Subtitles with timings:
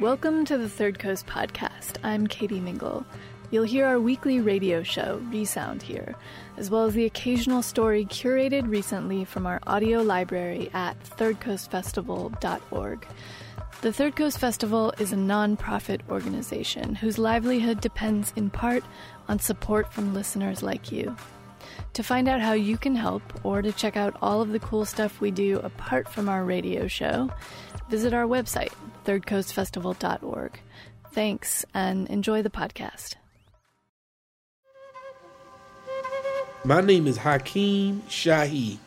[0.00, 1.96] Welcome to the Third Coast Podcast.
[2.04, 3.06] I'm Katie Mingle.
[3.50, 6.14] You'll hear our weekly radio show, Resound, here,
[6.58, 13.06] as well as the occasional story curated recently from our audio library at thirdcoastfestival.org.
[13.80, 18.84] The Third Coast Festival is a non-profit organization whose livelihood depends in part
[19.28, 21.16] on support from listeners like you.
[21.94, 24.84] To find out how you can help or to check out all of the cool
[24.84, 27.30] stuff we do apart from our radio show,
[27.88, 28.72] visit our website,
[29.06, 30.60] thirdcoastfestival.org.
[31.12, 33.14] Thanks and enjoy the podcast.
[36.64, 38.78] My name is Hakeem Shahi.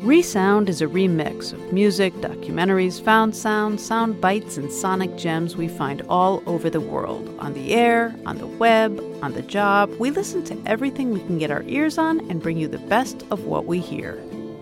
[0.00, 5.68] Resound is a remix of music, documentaries, found sound, sound bites, and sonic gems we
[5.68, 9.90] find all over the world on the air, on the web, on the job.
[9.98, 13.22] We listen to everything we can get our ears on and bring you the best
[13.30, 14.12] of what we hear.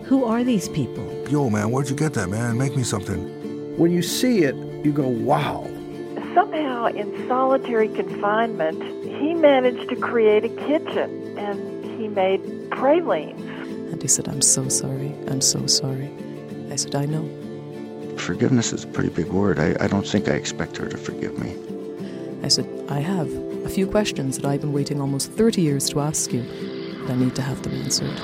[0.07, 1.07] Who are these people?
[1.29, 2.59] Yo, man, where'd you get that, man?
[2.59, 3.77] Make me something.
[3.79, 5.71] When you see it, you go, wow.
[6.37, 13.41] Somehow, in solitary confinement, he managed to create a kitchen and he made pralines.
[13.91, 15.15] And he said, I'm so sorry.
[15.29, 16.11] I'm so sorry.
[16.71, 17.27] I said, I know.
[18.19, 19.59] Forgiveness is a pretty big word.
[19.59, 21.57] I, I don't think I expect her to forgive me.
[22.43, 23.33] I said, I have
[23.65, 26.43] a few questions that I've been waiting almost 30 years to ask you,
[27.01, 28.21] but I need to have them answered.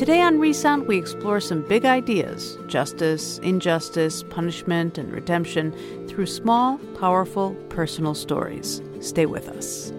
[0.00, 5.74] Today on Resound, we explore some big ideas justice, injustice, punishment, and redemption
[6.08, 8.80] through small, powerful, personal stories.
[9.02, 9.92] Stay with us.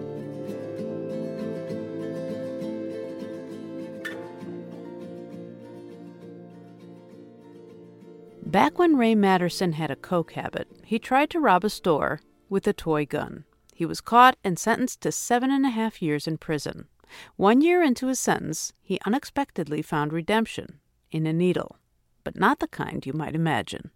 [8.44, 12.66] Back when Ray Materson had a coke habit, he tried to rob a store with
[12.66, 13.44] a toy gun.
[13.72, 16.88] He was caught and sentenced to seven and a half years in prison.
[17.36, 20.80] One year into his sentence, he unexpectedly found redemption
[21.10, 21.76] in a needle,
[22.24, 23.90] but not the kind you might imagine.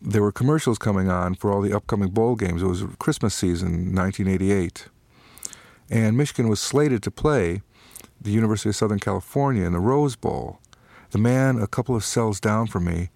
[0.00, 2.62] There were commercials coming on for all the upcoming bowl games.
[2.62, 4.88] It was Christmas season, 1988.
[5.88, 7.62] And Michigan was slated to play
[8.20, 10.58] the University of Southern California in the Rose Bowl.
[11.10, 13.10] The man a couple of cells down from me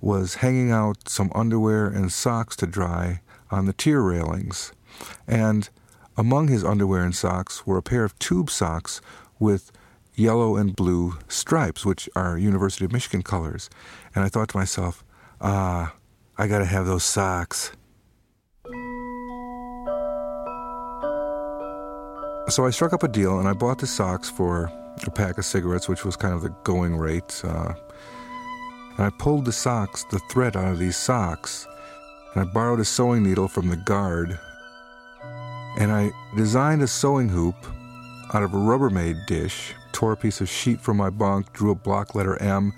[0.00, 3.20] was hanging out some underwear and socks to dry
[3.50, 4.72] on the tier railings.
[5.26, 5.70] And
[6.16, 9.00] among his underwear and socks were a pair of tube socks
[9.38, 9.72] with
[10.14, 13.68] yellow and blue stripes, which are University of Michigan colors.
[14.14, 15.04] And I thought to myself,
[15.40, 15.94] ah,
[16.38, 17.72] I gotta have those socks.
[22.48, 24.70] So I struck up a deal and I bought the socks for
[25.06, 27.40] a pack of cigarettes, which was kind of the going rate.
[27.42, 27.72] Uh,
[28.96, 31.66] and I pulled the socks, the thread out of these socks,
[32.34, 34.38] and I borrowed a sewing needle from the guard
[35.78, 37.56] and I designed a sewing hoop
[38.32, 41.74] out of a Rubbermaid dish, tore a piece of sheet from my bunk, drew a
[41.74, 42.72] block letter M,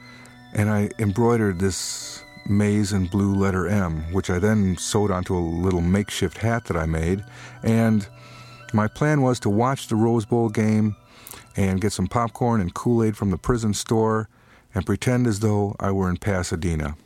[0.55, 5.41] and I embroidered this maize and blue letter M, which I then sewed onto a
[5.41, 7.25] little makeshift hat that I made.
[7.63, 8.07] And
[8.73, 10.97] my plan was to watch the Rose Bowl game
[11.57, 14.29] and get some popcorn and Kool Aid from the prison store
[14.75, 16.97] and pretend as though I were in Pasadena.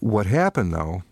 [0.00, 1.02] What happened, though,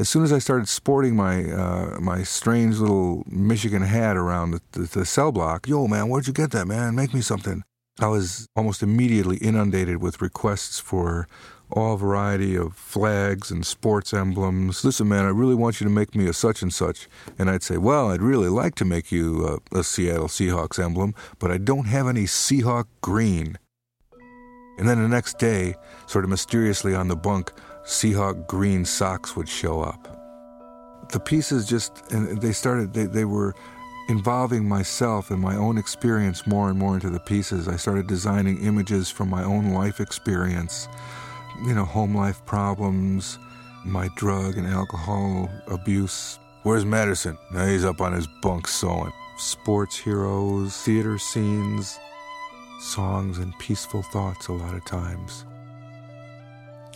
[0.00, 4.60] as soon as I started sporting my uh, my strange little Michigan hat around the,
[4.72, 6.94] the, the, cell block, yo man, where'd you get that, man?
[6.94, 7.62] Make me something.
[8.00, 11.28] I was almost immediately inundated with requests for
[11.70, 14.82] all variety of flags and sports emblems.
[14.84, 17.06] Listen, man, I really want you to make me a such and such.
[17.38, 21.14] And I'd say, well, I'd really like to make you a, a Seattle Seahawks emblem,
[21.38, 23.58] but I don't have any Seahawk green.
[24.78, 25.74] And then the next day,
[26.06, 27.52] sort of mysteriously on the bunk,
[27.84, 30.16] Seahawk green socks would show up.
[31.12, 33.54] The pieces just, and they started, they, they were
[34.08, 37.68] involving myself and my own experience more and more into the pieces.
[37.68, 40.88] I started designing images from my own life experience
[41.64, 43.38] you know, home life problems,
[43.84, 46.38] my drug and alcohol abuse.
[46.62, 47.38] Where's Madison?
[47.52, 49.12] Now he's up on his bunk sewing.
[49.38, 51.98] Sports heroes, theater scenes,
[52.80, 55.46] songs, and peaceful thoughts a lot of times.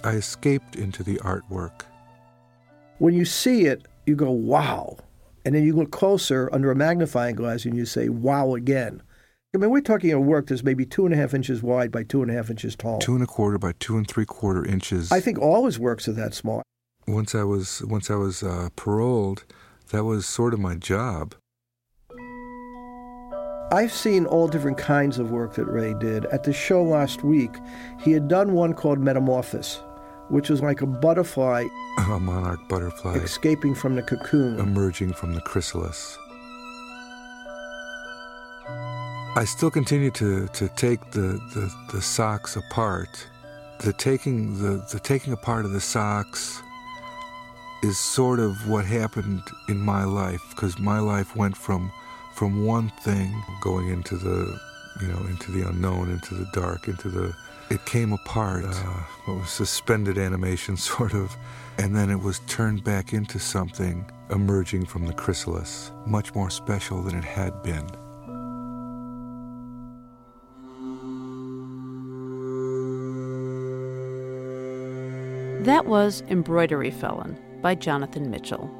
[0.04, 1.82] I escaped into the artwork.
[2.98, 4.98] When you see it, you go, wow.
[5.44, 9.02] And then you look closer under a magnifying glass and you say, wow again.
[9.54, 12.02] I mean, we're talking a work that's maybe two and a half inches wide by
[12.02, 12.98] two and a half inches tall.
[12.98, 15.12] Two and a quarter by two and three quarter inches.
[15.12, 16.62] I think all his works are that small.
[17.06, 19.44] Once I was once I was uh, paroled,
[19.90, 21.34] that was sort of my job.
[23.70, 26.26] I've seen all different kinds of work that Ray did.
[26.26, 27.56] At the show last week,
[28.00, 29.80] he had done one called Metamorphosis,
[30.28, 31.64] which was like a butterfly,
[31.98, 36.18] a monarch butterfly, escaping from the cocoon, emerging from the chrysalis.
[39.36, 43.26] I still continue to, to take the, the, the socks apart.
[43.80, 46.62] The taking the, the taking apart of the socks
[47.82, 51.92] is sort of what happened in my life because my life went from
[52.34, 54.58] from one thing going into the
[55.02, 57.34] you know into the unknown into the dark into the
[57.70, 58.84] it came apart uh,
[59.24, 61.36] what was suspended animation sort of
[61.78, 67.02] and then it was turned back into something emerging from the chrysalis much more special
[67.02, 67.86] than it had been
[75.64, 78.70] That was Embroidery Felon by Jonathan Mitchell.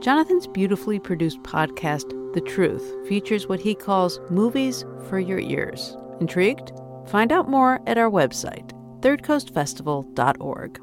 [0.00, 5.96] Jonathan's beautifully produced podcast, The Truth, features what he calls movies for your ears.
[6.20, 6.70] Intrigued?
[7.10, 8.70] Find out more at our website,
[9.00, 10.80] thirdcoastfestival.org.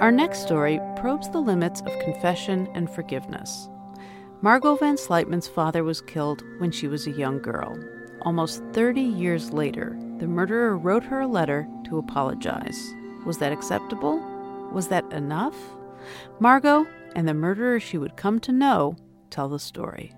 [0.00, 3.68] Our next story probes the limits of confession and forgiveness.
[4.42, 7.78] Margot Van Sluytman's father was killed when she was a young girl.
[8.22, 12.94] Almost 30 years later, the murderer wrote her a letter to apologize.
[13.24, 14.18] Was that acceptable?
[14.72, 15.56] Was that enough?
[16.40, 18.96] Margot and the murderer she would come to know
[19.30, 20.12] tell the story.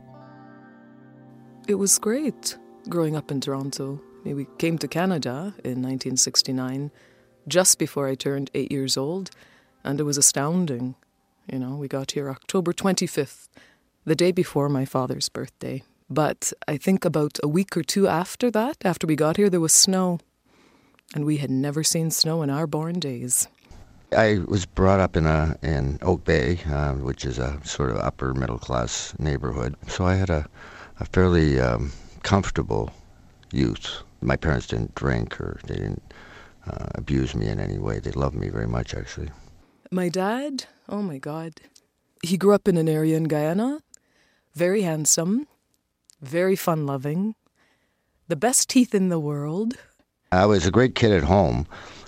[1.69, 2.57] It was great
[2.89, 4.01] growing up in Toronto.
[4.25, 6.91] We came to Canada in 1969,
[7.49, 9.31] just before I turned eight years old
[9.85, 10.95] and it was astounding.
[11.51, 13.49] You know, we got here October 25th,
[14.05, 15.83] the day before my father's birthday.
[16.11, 19.61] But I think about a week or two after that, after we got here, there
[19.61, 20.19] was snow.
[21.15, 23.47] And we had never seen snow in our born days.
[24.17, 27.99] I was brought up in a in Oak Bay, uh, which is a sort of
[27.99, 29.77] upper middle class neighborhood.
[29.87, 30.49] So I had a,
[30.99, 31.93] a fairly um,
[32.25, 32.91] comfortable
[33.53, 34.03] youth.
[34.21, 36.03] My parents didn't drink or they didn't
[36.67, 38.01] uh, abuse me in any way.
[38.01, 39.31] They loved me very much, actually.
[39.93, 41.61] My dad, oh my God,
[42.23, 43.81] he grew up in an area in Guyana,
[44.55, 45.47] very handsome,
[46.21, 47.35] very fun loving,
[48.29, 49.75] the best teeth in the world.
[50.33, 51.67] I was a great kid at home.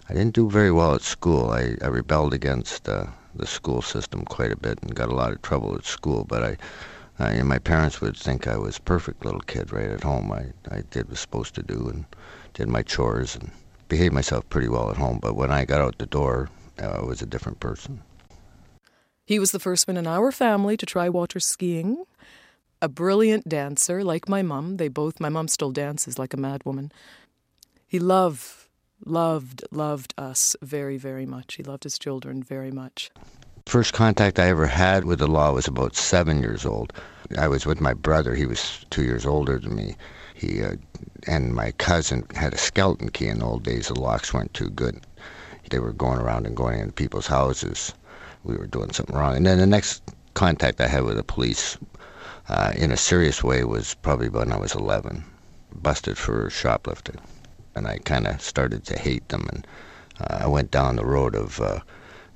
[0.08, 1.50] I didn't do very well at school.
[1.50, 5.32] I, I rebelled against uh, the school system quite a bit and got a lot
[5.32, 6.24] of trouble at school.
[6.24, 6.56] But I,
[7.18, 10.30] I my parents would think I was a perfect little kid right at home.
[10.30, 12.04] I, I did what I was supposed to do and
[12.54, 13.50] did my chores and
[13.88, 15.18] behaved myself pretty well at home.
[15.20, 18.02] But when I got out the door, I was a different person.
[19.24, 22.04] He was the first one in our family to try water skiing.
[22.82, 24.76] A brilliant dancer, like my mum.
[24.76, 26.90] They both, my mum still dances like a madwoman.
[27.86, 28.68] He loved,
[29.06, 31.54] loved, loved us very, very much.
[31.54, 33.10] He loved his children very much.
[33.64, 36.92] First contact I ever had with the law was about seven years old.
[37.38, 38.34] I was with my brother.
[38.34, 39.96] He was two years older than me.
[40.34, 40.74] He uh,
[41.26, 43.88] and my cousin had a skeleton key in the old days.
[43.88, 45.00] The locks weren't too good
[45.72, 47.94] they were going around and going into people's houses.
[48.44, 49.36] We were doing something wrong.
[49.36, 50.02] And then the next
[50.34, 51.78] contact I had with the police
[52.48, 55.24] uh, in a serious way was probably when I was 11,
[55.74, 57.18] busted for shoplifting.
[57.74, 59.46] And I kind of started to hate them.
[59.52, 59.66] And
[60.20, 61.80] uh, I went down the road of uh,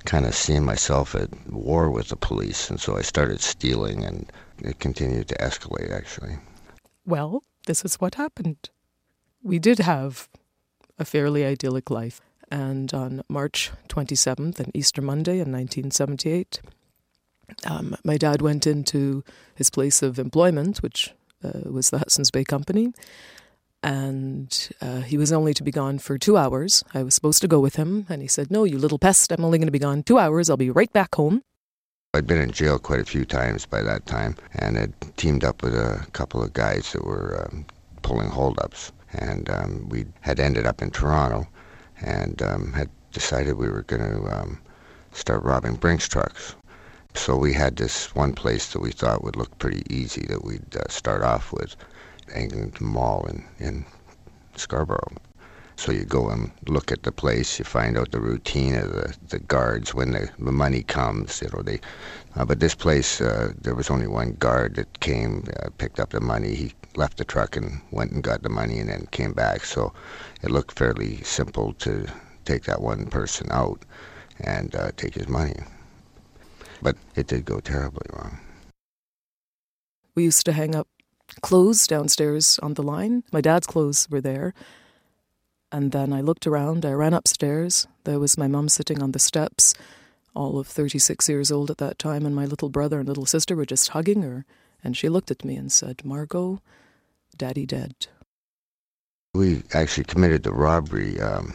[0.05, 2.69] kind of seeing myself at war with the police.
[2.69, 6.37] And so I started stealing, and it continued to escalate, actually.
[7.05, 8.69] Well, this is what happened.
[9.43, 10.29] We did have
[10.97, 16.61] a fairly idyllic life And on March 27th, an Easter Monday in 1978,
[17.65, 19.23] um, my dad went into
[19.55, 21.13] his place of employment, which
[21.43, 22.93] uh, was the Hudson's Bay Company,
[23.83, 26.83] and uh, he was only to be gone for two hours.
[26.93, 29.45] I was supposed to go with him, and he said, No, you little pest, I'm
[29.45, 30.49] only going to be gone two hours.
[30.49, 31.41] I'll be right back home.
[32.13, 35.61] I'd been in jail quite a few times by that time and had teamed up
[35.61, 37.65] with a couple of guys that were um,
[38.01, 38.91] pulling holdups.
[39.13, 41.47] And um, we had ended up in Toronto
[42.01, 44.59] and um, had decided we were going to um,
[45.11, 46.55] start robbing Brinks trucks.
[47.17, 50.75] So we had this one place that we thought would look pretty easy that we'd
[50.75, 51.75] uh, start off with,
[52.33, 53.85] Eglinton Mall in, in
[54.55, 55.11] Scarborough.
[55.75, 59.17] So you go and look at the place, you find out the routine of the,
[59.27, 61.81] the guards when the, the money comes, you know, they,
[62.35, 66.11] uh, but this place, uh, there was only one guard that came, uh, picked up
[66.11, 69.33] the money, he left the truck and went and got the money and then came
[69.33, 69.65] back.
[69.65, 69.91] So
[70.43, 72.07] it looked fairly simple to
[72.45, 73.81] take that one person out
[74.39, 75.55] and uh, take his money.
[76.81, 78.39] But it did go terribly wrong.
[80.15, 80.87] We used to hang up
[81.41, 83.23] clothes downstairs on the line.
[83.31, 84.53] My dad's clothes were there.
[85.71, 87.87] And then I looked around, I ran upstairs.
[88.05, 89.73] There was my mum sitting on the steps,
[90.33, 93.55] all of 36 years old at that time, and my little brother and little sister
[93.55, 94.45] were just hugging her.
[94.83, 96.61] And she looked at me and said, Margot,
[97.35, 98.07] Daddy dead.
[99.33, 101.53] We actually committed the robbery, um,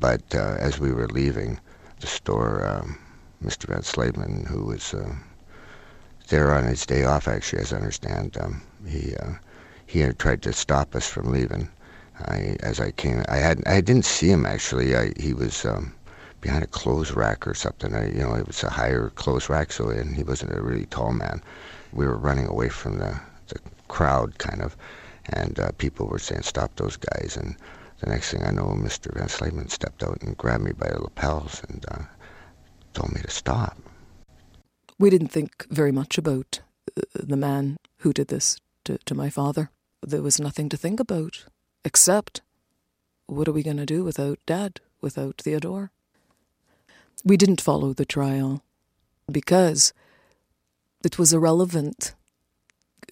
[0.00, 1.60] but uh, as we were leaving
[2.00, 2.98] the store, um,
[3.42, 3.66] Mr.
[3.66, 5.14] Van Slavin, who was uh,
[6.28, 9.32] there on his day off, actually, as I understand, um, he uh,
[9.86, 11.68] he had tried to stop us from leaving.
[12.26, 14.94] I, as I came, I had I didn't see him actually.
[14.94, 15.94] I, he was um,
[16.42, 17.94] behind a clothes rack or something.
[17.94, 20.86] I, you know, it was a higher clothes rack, so and he wasn't a really
[20.86, 21.42] tall man.
[21.92, 23.18] We were running away from the
[23.48, 24.76] the crowd, kind of,
[25.30, 27.56] and uh, people were saying, "Stop those guys!" And
[28.00, 29.12] the next thing I know, Mr.
[29.14, 32.02] Van Slavin stepped out and grabbed me by the lapels and uh,
[32.94, 33.76] told me to stop.
[34.98, 36.60] We didn't think very much about
[36.96, 39.70] uh, the man who did this to, to my father.
[40.02, 41.46] There was nothing to think about
[41.84, 42.42] except
[43.26, 45.90] what are we going to do without Dad, without Theodore?
[47.24, 48.62] We didn't follow the trial
[49.30, 49.92] because
[51.04, 52.14] it was irrelevant.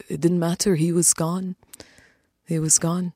[0.09, 0.75] It didn't matter.
[0.75, 1.57] He was gone.
[2.47, 3.13] He was gone.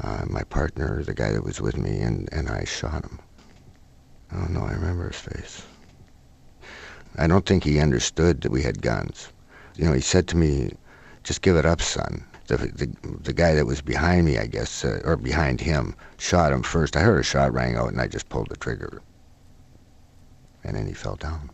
[0.00, 3.18] Uh, my partner, the guy that was with me, and, and I shot him.
[4.32, 4.62] Oh know.
[4.62, 5.62] I remember his face.
[7.16, 9.32] I don't think he understood that we had guns.
[9.76, 10.72] You know, he said to me,
[11.24, 12.24] just give it up, son.
[12.46, 12.90] The, the,
[13.22, 16.96] the guy that was behind me, I guess, uh, or behind him, shot him first.
[16.96, 19.02] I heard a shot rang out, and I just pulled the trigger.
[20.64, 21.50] And then he fell down.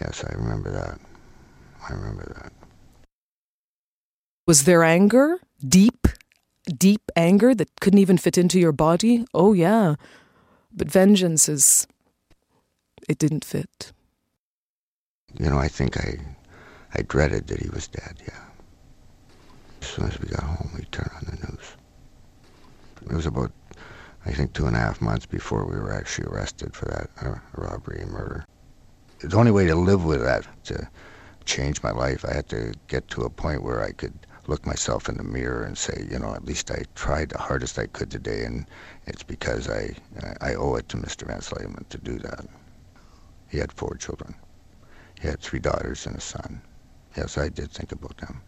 [0.00, 0.98] Yes, I remember that.
[1.88, 2.52] I remember that.
[4.46, 5.38] Was there anger?
[5.66, 6.08] Deep,
[6.66, 9.24] deep anger that couldn't even fit into your body?
[9.32, 9.94] Oh, yeah.
[10.74, 11.86] But vengeance is.
[13.08, 13.92] It didn't fit.
[15.38, 16.18] You know, I think I,
[16.94, 18.44] I dreaded that he was dead, yeah.
[19.82, 21.76] As soon as we got home, we turned on the news.
[23.02, 23.52] It was about,
[24.24, 27.34] I think, two and a half months before we were actually arrested for that uh,
[27.56, 28.46] robbery and murder.
[29.20, 30.88] The only way to live with that, to
[31.44, 34.14] change my life, I had to get to a point where I could
[34.46, 37.78] look myself in the mirror and say, you know, at least I tried the hardest
[37.78, 38.66] I could today, and
[39.06, 39.96] it's because I
[40.40, 41.26] I owe it to Mr.
[41.26, 42.46] Van to do that.
[43.48, 44.34] He had four children.
[45.20, 46.62] He had three daughters and a son.
[47.16, 48.42] Yes, I did think about them.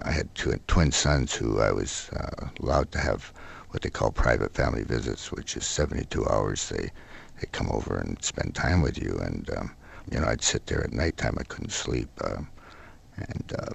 [0.00, 3.32] I had two twin sons who I was uh, allowed to have
[3.70, 6.68] what they call private family visits, which is 72 hours.
[6.68, 6.90] They
[7.40, 9.74] they come over and spend time with you, and um,
[10.10, 11.36] you know I'd sit there at nighttime.
[11.38, 12.42] I couldn't sleep, uh,
[13.16, 13.70] and uh,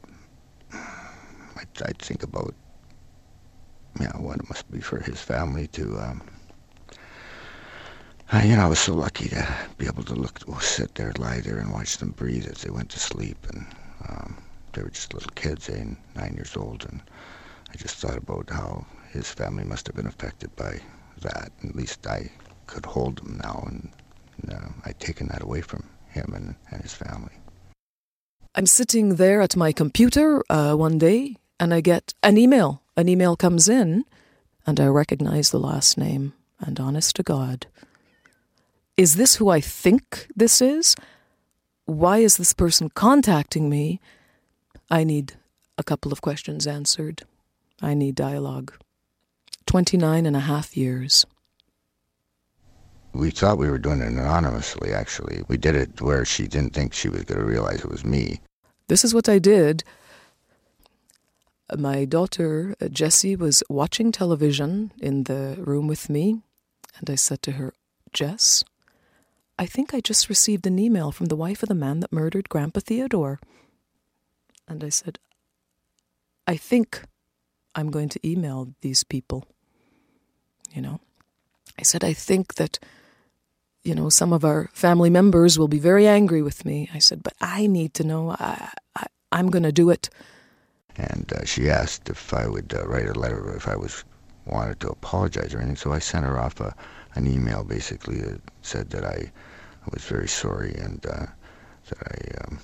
[1.64, 2.54] I'd, I'd, think about
[4.00, 5.98] you know what it must be for his family to.
[6.00, 6.22] Um,
[8.44, 11.60] you know, I was so lucky to be able to look, sit there, lie there,
[11.60, 13.66] and watch them breathe as they went to sleep, and.
[14.10, 14.44] Um,
[14.74, 17.02] they were just little kids, eight nine years old, and
[17.72, 20.80] I just thought about how his family must have been affected by
[21.22, 21.52] that.
[21.64, 22.32] At least I
[22.68, 23.90] could hold him now, and,
[24.42, 27.34] and uh, I'd taken that away from him and, and his family.
[28.56, 32.82] I'm sitting there at my computer uh, one day, and I get an email.
[32.96, 34.06] An email comes in,
[34.66, 36.34] and I recognize the last name.
[36.60, 37.68] And honest to God,
[38.96, 40.96] is this who I think this is?
[41.86, 44.00] Why is this person contacting me?
[44.90, 45.34] I need
[45.78, 47.24] a couple of questions answered.
[47.82, 48.74] I need dialogue.
[49.66, 51.26] 29 and a half years.
[53.14, 55.44] We thought we were doing it anonymously, actually.
[55.48, 58.42] We did it where she didn't think she was going to realize it was me.
[58.88, 59.84] This is what I did.
[61.78, 66.42] My daughter uh, Jessie was watching television in the room with me,
[67.00, 67.74] and I said to her,
[68.12, 68.64] Jess,
[69.58, 72.50] I think I just received an email from the wife of the man that murdered
[72.50, 73.40] Grandpa Theodore.
[74.68, 75.20] And I said,
[76.48, 77.04] I think
[77.76, 79.48] I'm going to email these people.
[80.74, 81.00] You know,
[81.78, 82.80] I said, I think that,
[83.84, 86.90] you know, some of our family members will be very angry with me.
[86.94, 88.32] I said, but I need to know.
[88.32, 90.10] I, I, I'm going to do it.
[90.96, 94.04] And uh, she asked if I would uh, write a letter, if I was
[94.46, 95.76] wanted to apologize or anything.
[95.76, 96.76] So I sent her off a,
[97.16, 99.32] an email basically that said that I
[99.92, 101.26] was very sorry and uh,
[101.90, 102.60] that I, um,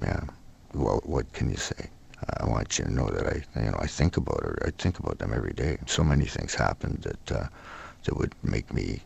[0.00, 0.20] yeah,
[0.74, 1.90] well, what can you say?
[2.40, 4.58] I want you to know that I, you know, I think about her.
[4.64, 5.78] I think about them every day.
[5.86, 7.48] So many things happened that uh,
[8.04, 9.02] that would make me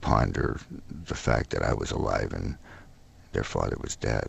[0.00, 0.60] ponder
[0.90, 2.56] the fact that I was alive and
[3.32, 4.28] their father was dead.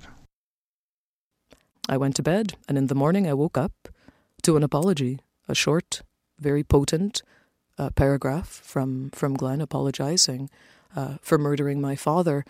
[1.89, 3.89] I went to bed, and in the morning I woke up
[4.43, 6.01] to an apology, a short,
[6.39, 7.21] very potent
[7.77, 10.49] uh, paragraph from from Glenn apologizing
[10.95, 12.45] uh, for murdering my father.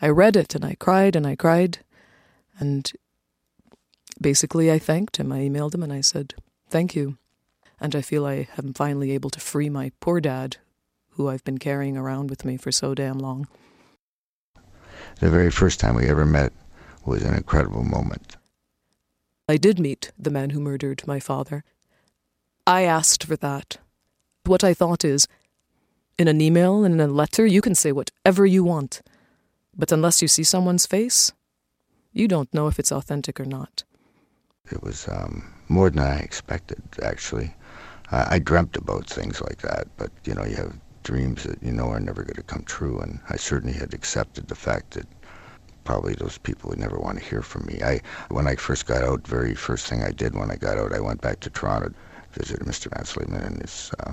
[0.00, 1.78] I read it and I cried and I cried,
[2.58, 2.92] and
[4.20, 5.32] basically I thanked him.
[5.32, 6.34] I emailed him and I said,
[6.68, 7.18] Thank you.
[7.80, 10.58] And I feel I am finally able to free my poor dad,
[11.10, 13.48] who I've been carrying around with me for so damn long.
[15.20, 16.52] The very first time we ever met
[17.04, 18.36] was an incredible moment.
[19.52, 21.62] I did meet the man who murdered my father.
[22.66, 23.76] I asked for that.
[24.44, 25.28] What I thought is,
[26.16, 29.02] in an email and in a letter, you can say whatever you want.
[29.76, 31.32] But unless you see someone's face,
[32.14, 33.84] you don't know if it's authentic or not.
[34.70, 37.54] It was um, more than I expected, actually.
[38.10, 41.72] I, I dreamt about things like that, but you know, you have dreams that you
[41.72, 45.06] know are never going to come true, and I certainly had accepted the fact that
[45.84, 47.80] probably those people would never want to hear from me.
[47.82, 50.92] I, when I first got out, very first thing I did when I got out,
[50.92, 51.92] I went back to Toronto,
[52.32, 52.90] visited Mr.
[52.90, 54.12] Van Sleepman in his, uh,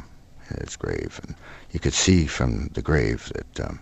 [0.59, 1.35] his grave, and
[1.71, 3.79] you could see from the grave that um,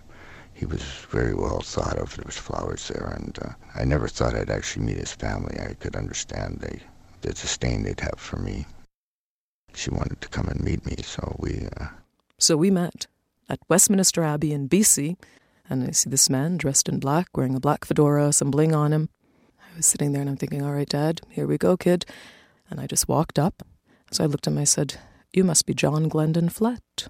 [0.54, 2.16] he was very well thought of.
[2.16, 5.56] There was flowers there, and uh, I never thought I'd actually meet his family.
[5.60, 6.80] I could understand the,
[7.22, 8.66] the disdain they'd have for me.
[9.74, 11.68] She wanted to come and meet me, so we.
[11.80, 11.88] Uh,
[12.40, 13.06] so we met
[13.50, 15.18] at Westminster Abbey in BC,
[15.70, 18.94] and I see this man dressed in black, wearing a black fedora, some bling on
[18.94, 19.10] him.
[19.60, 22.06] I was sitting there and I'm thinking, all right, Dad, here we go, kid.
[22.70, 23.64] And I just walked up.
[24.12, 24.96] So I looked at him, I said,
[25.34, 27.08] You must be John Glendon Flett.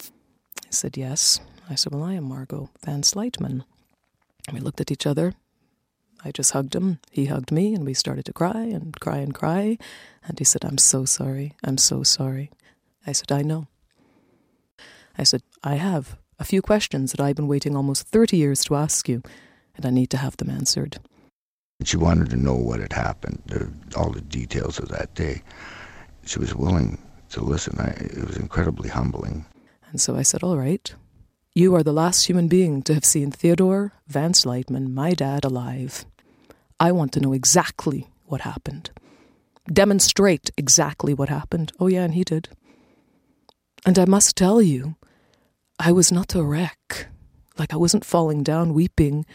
[0.00, 1.40] He said, Yes.
[1.70, 3.64] I said, Well, I am Margot Van Sluytman.
[4.46, 5.34] And we looked at each other.
[6.24, 7.00] I just hugged him.
[7.10, 9.78] He hugged me, and we started to cry and cry and cry.
[10.26, 11.52] And he said, I'm so sorry.
[11.62, 12.50] I'm so sorry.
[13.06, 13.66] I said, I know.
[15.18, 18.76] I said, I have a few questions that I've been waiting almost 30 years to
[18.76, 19.22] ask you,
[19.76, 20.98] and I need to have them answered.
[21.82, 23.42] She wanted to know what had happened,
[23.96, 25.42] all the details of that day.
[26.24, 26.98] She was willing
[27.30, 27.78] to listen.
[27.78, 29.44] I, it was incredibly humbling.
[29.90, 30.94] And so I said, All right,
[31.54, 36.04] you are the last human being to have seen Theodore Van Sluytman, my dad, alive.
[36.80, 38.90] I want to know exactly what happened.
[39.72, 41.72] Demonstrate exactly what happened.
[41.78, 42.48] Oh, yeah, and he did.
[43.86, 44.96] And I must tell you,
[45.78, 47.08] I was not a wreck.
[47.58, 49.26] Like I wasn't falling down weeping.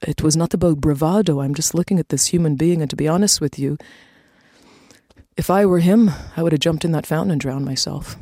[0.00, 1.40] It was not about bravado.
[1.40, 3.76] I'm just looking at this human being, and to be honest with you,
[5.36, 8.16] if I were him, I would have jumped in that fountain and drowned myself.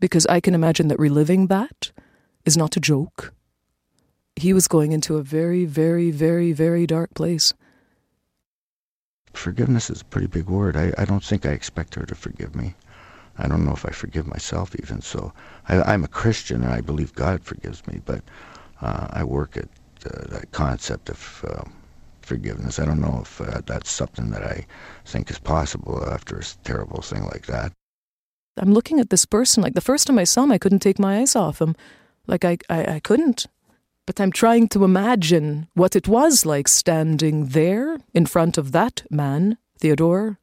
[0.00, 1.92] Because I can imagine that reliving that
[2.44, 3.32] is not a joke.
[4.36, 7.54] He was going into a very, very, very, very dark place.
[9.32, 10.76] Forgiveness is a pretty big word.
[10.76, 12.74] I, I don't think I expect her to forgive me.
[13.38, 15.00] I don't know if I forgive myself even.
[15.00, 15.32] So
[15.68, 18.22] I, am a Christian and I believe God forgives me, but
[18.80, 19.68] uh, I work at
[20.06, 21.64] uh, that concept of uh,
[22.22, 22.78] forgiveness.
[22.78, 24.66] I don't know if uh, that's something that I
[25.04, 27.72] think is possible after a terrible thing like that.
[28.56, 29.62] I'm looking at this person.
[29.62, 31.74] Like the first time I saw him, I couldn't take my eyes off him.
[32.26, 33.46] Like I, I, I couldn't.
[34.06, 39.02] But I'm trying to imagine what it was like standing there in front of that
[39.10, 40.38] man, Theodore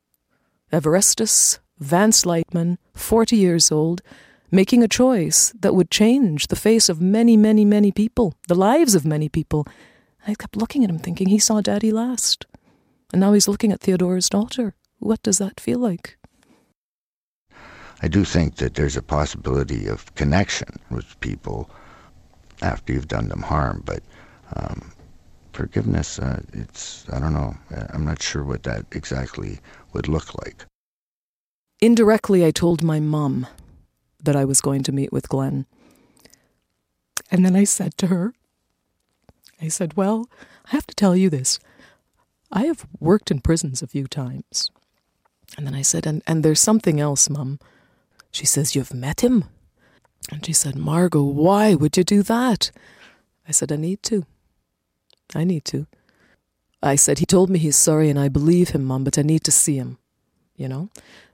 [0.74, 4.02] Everestus Van Sluytman, 40 years old,
[4.52, 8.94] making a choice that would change the face of many, many, many people, the lives
[8.94, 9.66] of many people.
[10.28, 12.46] I kept looking at him thinking he saw Daddy last.
[13.12, 14.76] And now he's looking at Theodora's daughter.
[15.00, 16.18] What does that feel like?
[18.04, 21.68] I do think that there's a possibility of connection with people
[22.62, 24.04] after you've done them harm, but
[24.56, 24.92] um,
[25.54, 27.56] forgiveness, uh, it's, I don't know,
[27.90, 29.60] I'm not sure what that exactly
[29.94, 30.66] would look like.
[31.82, 33.48] Indirectly, I told my mum
[34.24, 35.66] that I was going to meet with Glenn.
[37.32, 38.36] And then I said to her,
[39.60, 40.30] I said, Well,
[40.68, 41.60] I have to tell you this.
[42.52, 44.70] I have worked in prisons a few times.
[45.58, 47.60] And then I said, And, and there's something else, Mum.
[48.32, 49.46] She says, You've met him?
[50.32, 52.72] And she said, Margot, why would you do that?
[53.48, 54.26] I said, I need to.
[55.34, 55.88] I need to.
[56.84, 59.44] I said, He told me he's sorry and I believe him, Mum, but I need
[59.46, 59.98] to see him.
[60.56, 60.90] You know?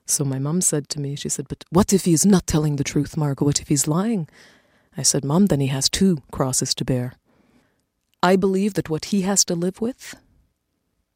[0.09, 2.83] So my mum said to me, She said, But what if he's not telling the
[2.83, 3.45] truth, Margot?
[3.45, 4.27] What if he's lying?
[4.97, 7.13] I said, Mum, then he has two crosses to bear.
[8.23, 10.15] I believe that what he has to live with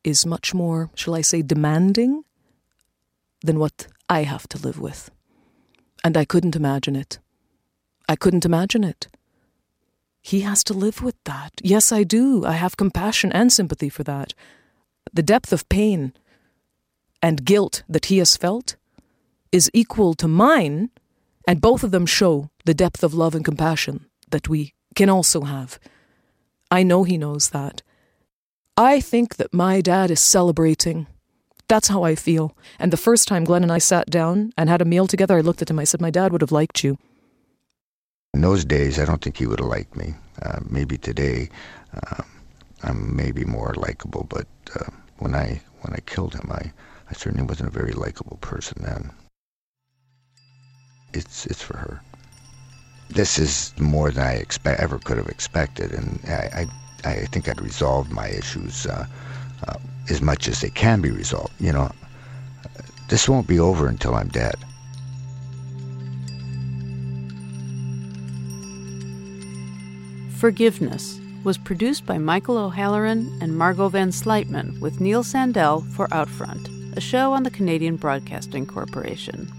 [0.04, 2.24] is much more, shall I say, demanding
[3.44, 5.10] than what I have to live with.
[6.04, 7.20] And I couldn't imagine it.
[8.10, 9.08] I couldn't imagine it.
[10.22, 11.54] He has to live with that.
[11.64, 12.46] Yes, I do.
[12.46, 14.34] I have compassion and sympathy for that.
[15.14, 16.14] The depth of pain
[17.22, 18.76] and guilt that he has felt
[19.52, 20.90] is equal to mine,
[21.48, 25.42] and both of them show the depth of love and compassion that we can also
[25.42, 25.80] have.
[26.70, 27.82] I know he knows that.
[28.78, 31.08] I think that my dad is celebrating.
[31.68, 32.56] That's how I feel.
[32.80, 35.42] And the first time Glenn and I sat down and had a meal together, I
[35.42, 35.80] looked at him.
[35.80, 36.98] I said, My dad would have liked you.
[38.34, 40.14] In those days, I don't think he would have liked me.
[40.42, 41.50] Uh, maybe today,
[41.94, 42.24] uh,
[42.84, 44.26] I'm maybe more likable.
[44.30, 46.72] But uh, when I when I killed him, I,
[47.10, 49.12] I certainly wasn't a very likable person then.
[51.14, 52.02] It's it's for her.
[53.10, 56.68] This is more than I expect ever could have expected, and I
[57.04, 59.06] I, I think I'd resolved my issues uh,
[59.68, 59.74] uh,
[60.10, 61.54] as much as they can be resolved.
[61.60, 61.92] You know,
[63.10, 64.56] this won't be over until I'm dead.
[70.38, 76.98] Forgiveness was produced by Michael O'Halloran and Margot Van Sluytman with Neil Sandell for Outfront,
[76.98, 79.52] a show on the Canadian Broadcasting Corporation.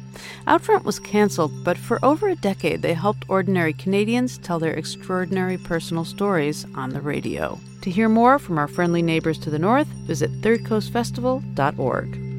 [0.46, 5.58] Outfront was canceled, but for over a decade they helped ordinary Canadians tell their extraordinary
[5.58, 7.58] personal stories on the radio.
[7.82, 12.32] To hear more from our friendly neighbors to the north, visit thirdcoastfestival.org.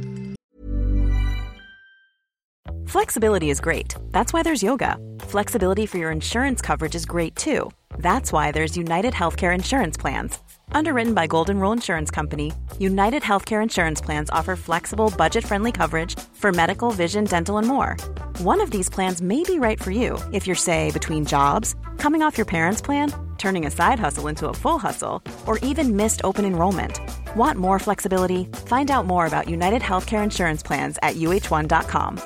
[2.87, 3.95] Flexibility is great.
[4.11, 4.97] That's why there's yoga.
[5.19, 7.71] Flexibility for your insurance coverage is great too.
[7.97, 10.37] That's why there's United Healthcare Insurance Plans.
[10.71, 16.17] Underwritten by Golden Rule Insurance Company, United Healthcare Insurance Plans offer flexible, budget friendly coverage
[16.33, 17.97] for medical, vision, dental, and more.
[18.39, 22.21] One of these plans may be right for you if you're, say, between jobs, coming
[22.23, 26.21] off your parents' plan, turning a side hustle into a full hustle, or even missed
[26.23, 26.99] open enrollment.
[27.35, 28.45] Want more flexibility?
[28.67, 32.21] Find out more about United Healthcare Insurance Plans at uh1.com.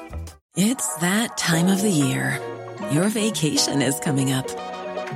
[0.55, 2.41] It's that time of the year.
[2.91, 4.47] Your vacation is coming up.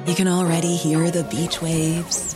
[0.05, 2.35] You can already hear the beach waves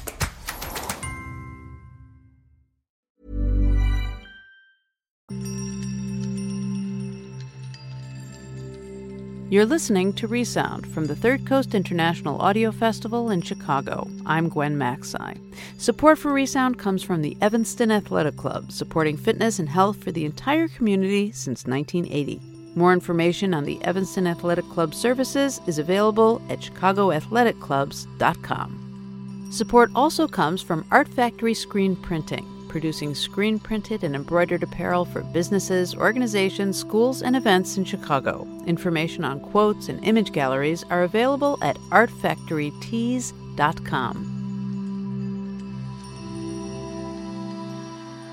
[9.51, 14.09] You're listening to Resound from the Third Coast International Audio Festival in Chicago.
[14.25, 15.37] I'm Gwen Macsai.
[15.77, 20.23] Support for Resound comes from the Evanston Athletic Club, supporting fitness and health for the
[20.23, 22.39] entire community since 1980.
[22.75, 29.49] More information on the Evanston Athletic Club services is available at chicagoathleticclubs.com.
[29.51, 35.19] Support also comes from Art Factory Screen Printing producing screen printed and embroidered apparel for
[35.21, 38.47] businesses, organizations, schools, and events in Chicago.
[38.65, 44.37] Information on quotes and image galleries are available at artfactorytees.com.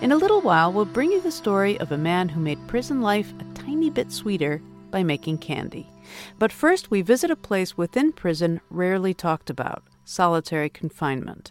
[0.01, 3.03] In a little while, we'll bring you the story of a man who made prison
[3.03, 5.91] life a tiny bit sweeter by making candy.
[6.39, 11.51] But first, we visit a place within prison rarely talked about solitary confinement.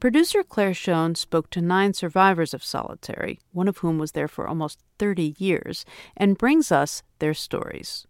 [0.00, 4.46] Producer Claire Schoen spoke to nine survivors of solitary, one of whom was there for
[4.46, 5.84] almost 30 years,
[6.16, 8.06] and brings us their stories.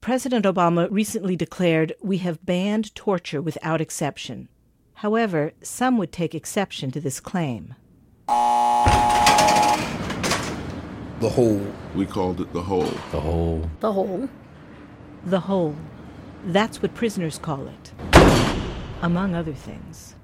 [0.00, 4.48] President Obama recently declared we have banned torture without exception.
[4.94, 7.74] However, some would take exception to this claim.
[11.20, 11.66] The hole.
[11.94, 12.94] We called it the hole.
[13.12, 13.70] The hole.
[13.80, 14.28] The hole.
[15.26, 15.76] The hole.
[16.46, 17.92] That's what prisoners call it,
[19.02, 20.14] among other things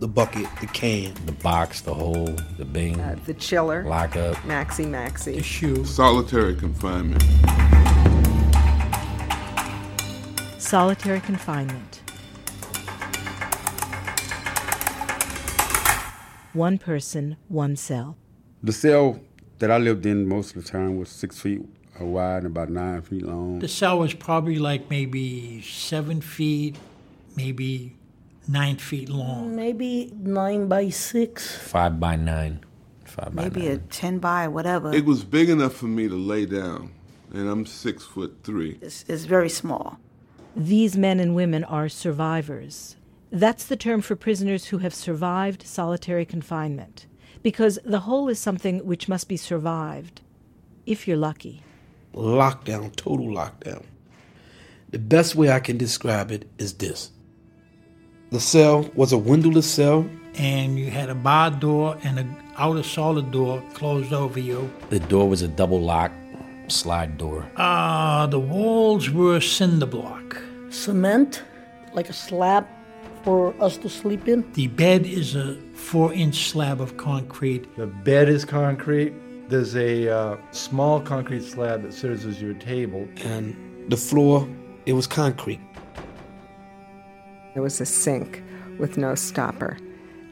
[0.00, 4.86] the bucket, the can, the box, the hole, the bing, uh, the chiller, lockup, maxi
[4.86, 7.22] maxi, the shoe, solitary confinement.
[10.58, 12.00] Solitary confinement.
[16.54, 18.16] One person, one cell.
[18.62, 19.20] The cell
[19.58, 21.62] that I lived in most of the time was six feet
[22.00, 23.58] wide and about nine feet long.
[23.58, 26.76] The cell was probably like maybe seven feet,
[27.36, 27.96] maybe
[28.50, 29.54] nine feet long.
[29.54, 31.56] Maybe nine by six.
[31.56, 32.64] Five by nine.
[33.04, 34.92] Five by Maybe a 10 by whatever.
[34.92, 36.92] It was big enough for me to lay down,
[37.32, 38.78] and I'm six foot three.
[38.80, 39.98] It's, it's very small.
[40.56, 42.96] These men and women are survivors.
[43.30, 47.06] That's the term for prisoners who have survived solitary confinement,
[47.42, 50.22] because the whole is something which must be survived,
[50.86, 51.62] if you're lucky.
[52.14, 53.84] Lockdown, total lockdown.
[54.90, 57.12] The best way I can describe it is this
[58.30, 60.08] the cell was a windowless cell.
[60.34, 64.72] And you had a bar door and an outer solid door closed over you.
[64.88, 66.12] The door was a double lock
[66.68, 67.50] slide door.
[67.56, 70.40] Uh, the walls were cinder block.
[70.70, 71.42] Cement,
[71.92, 72.66] like a slab
[73.24, 74.50] for us to sleep in.
[74.52, 77.76] The bed is a four inch slab of concrete.
[77.76, 79.12] The bed is concrete.
[79.48, 83.08] There's a uh, small concrete slab that serves as your table.
[83.24, 84.48] And the floor,
[84.86, 85.60] it was concrete.
[87.54, 88.42] There was a sink
[88.78, 89.76] with no stopper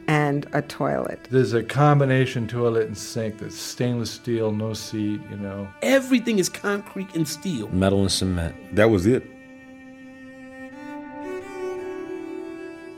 [0.07, 1.27] and a toilet.
[1.29, 5.67] There's a combination toilet and sink that's stainless steel, no seat, you know.
[5.81, 7.69] Everything is concrete and steel.
[7.69, 8.55] Metal and cement.
[8.75, 9.23] That was it.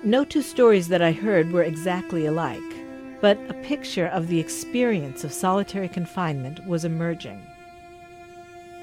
[0.03, 2.59] No two stories that I heard were exactly alike,
[3.21, 7.45] but a picture of the experience of solitary confinement was emerging.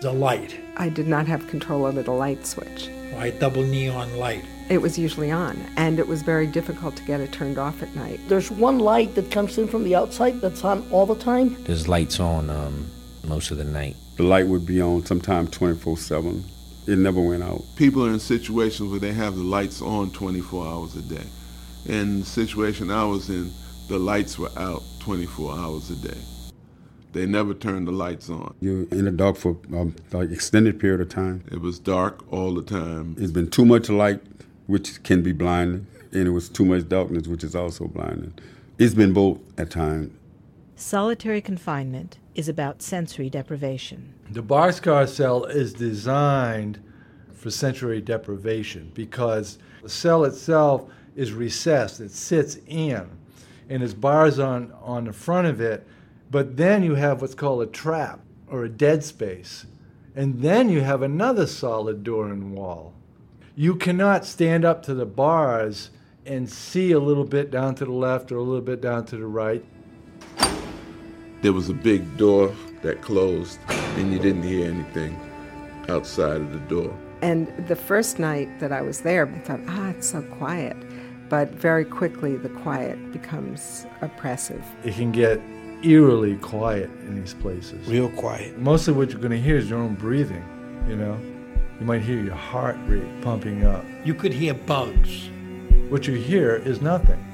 [0.01, 0.61] The light.
[0.77, 2.89] I did not have control over the light switch.
[3.11, 4.45] White double neon light.
[4.69, 7.93] It was usually on, and it was very difficult to get it turned off at
[7.97, 8.21] night.
[8.29, 11.61] There's one light that comes in from the outside that's on all the time.
[11.65, 12.89] There's lights on um,
[13.25, 13.97] most of the night.
[14.17, 16.45] The light would be on sometimes 24 7.
[16.87, 17.65] It never went out.
[17.75, 21.27] People are in situations where they have the lights on 24 hours a day.
[21.87, 23.53] In the situation I was in,
[23.89, 26.19] the lights were out 24 hours a day.
[27.13, 28.55] They never turned the lights on.
[28.61, 31.45] You're in the dark for um, like extended period of time.
[31.51, 33.17] It was dark all the time.
[33.19, 34.21] It's been too much light,
[34.67, 38.35] which can be blinding, and it was too much darkness, which is also blinding.
[38.79, 40.13] It's been both at times.
[40.77, 44.15] Solitary confinement is about sensory deprivation.
[44.31, 46.79] The boxcar cell is designed
[47.33, 53.09] for sensory deprivation because the cell itself is recessed, it sits in,
[53.69, 55.85] and there's bars on, on the front of it,
[56.31, 59.67] but then you have what's called a trap or a dead space,
[60.15, 62.95] and then you have another solid door and wall.
[63.55, 65.91] You cannot stand up to the bars
[66.27, 69.17] and see a little bit down to the left or a little bit down to
[69.17, 69.65] the right.
[71.41, 75.19] There was a big door that closed, and you didn't hear anything
[75.89, 76.97] outside of the door.
[77.23, 80.77] And the first night that I was there, I thought, ah, it's so quiet.
[81.29, 84.65] But very quickly, the quiet becomes oppressive.
[84.85, 85.41] It can get
[85.83, 87.87] eerily quiet in these places.
[87.89, 88.59] Real quiet.
[88.59, 90.45] Mostly what you're going to hear is your own breathing,
[90.89, 91.19] you know?
[91.79, 93.85] You might hear your heart rate pumping up.
[94.05, 95.31] You could hear bugs.
[95.89, 97.25] What you hear is nothing.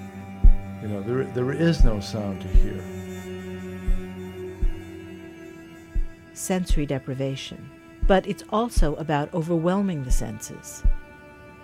[0.82, 2.84] You know, there, there is no sound to hear.
[6.34, 7.70] Sensory deprivation.
[8.06, 10.82] But it's also about overwhelming the senses.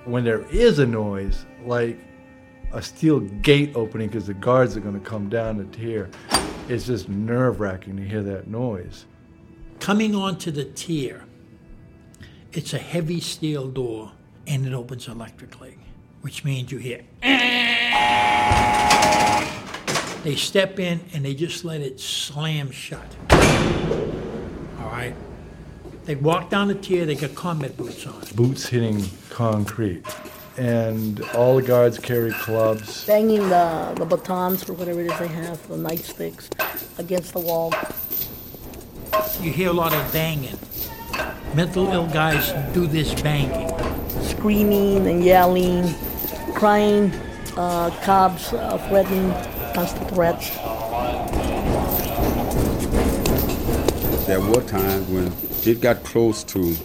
[0.06, 1.98] When there is a noise, like
[2.72, 6.08] a steel gate opening because the guards are going to come down to tier,
[6.70, 9.04] it's just nerve wracking to hear that noise.
[9.80, 11.24] Coming onto the tier,
[12.52, 14.12] it's a heavy steel door
[14.46, 15.76] and it opens electrically,
[16.20, 17.02] which means you hear.
[20.22, 23.06] They step in and they just let it slam shut.
[23.30, 25.14] All right?
[26.04, 28.20] They walk down the tier, they got combat boots on.
[28.34, 30.04] Boots hitting concrete.
[30.60, 33.06] And all the guards carry clubs.
[33.06, 36.50] Banging the, the batons or whatever it is they have, the nightsticks,
[36.98, 37.72] against the wall.
[39.40, 40.58] You hear a lot of banging.
[41.54, 43.70] Mental ill guys do this banging.
[44.20, 45.94] Screaming and yelling,
[46.52, 47.10] crying,
[47.56, 49.32] uh, cops uh, threatening,
[49.72, 50.50] constant threats.
[54.26, 55.32] There were times when
[55.64, 56.76] it got close to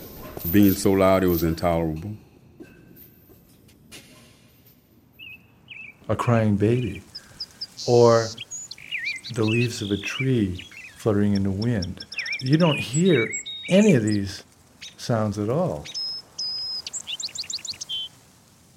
[0.49, 2.15] being so loud it was intolerable.
[6.07, 7.01] A crying baby,
[7.87, 8.27] or
[9.33, 10.63] the leaves of a tree
[10.97, 12.05] fluttering in the wind.
[12.41, 13.27] You don't hear
[13.69, 14.43] any of these
[14.97, 15.83] sounds at all.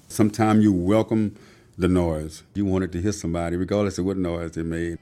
[0.09, 1.37] Sometimes you welcome
[1.77, 2.45] the noise.
[2.55, 4.99] You wanted to hear somebody, regardless of what noise they made.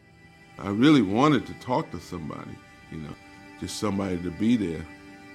[0.58, 2.58] I really wanted to talk to somebody,
[2.90, 3.14] you know,
[3.60, 4.84] just somebody to be there.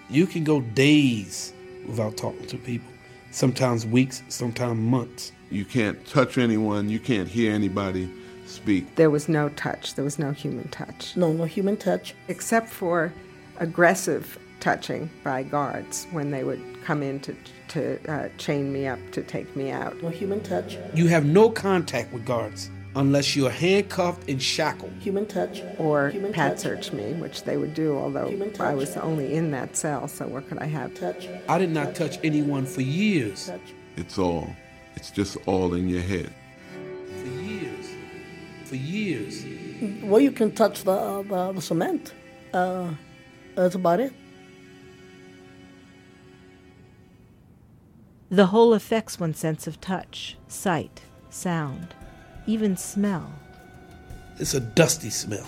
[0.10, 1.54] You can go days
[1.88, 2.92] without talking to people,
[3.32, 5.32] sometimes weeks, sometimes months.
[5.52, 8.10] You can't touch anyone, you can't hear anybody
[8.46, 8.96] speak.
[8.96, 11.16] There was no touch, there was no human touch.
[11.18, 12.16] No, no human touch.
[12.30, 13.14] Except for
[13.60, 17.36] aggressive touching by guards when they would come in to,
[17.70, 20.02] to uh, chain me up to take me out.
[20.02, 20.78] No human touch.
[20.94, 24.92] You have no contact with guards unless you're handcuffed and shackled.
[25.00, 25.62] Human touch.
[25.78, 26.62] Or human pat touch.
[26.62, 30.48] search me, which they would do, although I was only in that cell, so what
[30.48, 30.94] could I have?
[30.96, 31.28] Touch.
[31.50, 33.48] I did not touch anyone for years.
[33.48, 33.62] Touch.
[33.98, 34.56] It's all.
[34.96, 36.34] It's just all in your head.
[37.22, 37.88] For years.
[38.66, 39.46] For years.
[40.04, 42.14] Well, you can touch the, uh, the, the cement.
[42.54, 42.92] Uh,
[43.56, 44.14] that's about it.
[48.30, 51.94] The hole affects one's sense of touch, sight, sound,
[52.48, 53.30] even smell.
[54.40, 55.46] It's a dusty smell.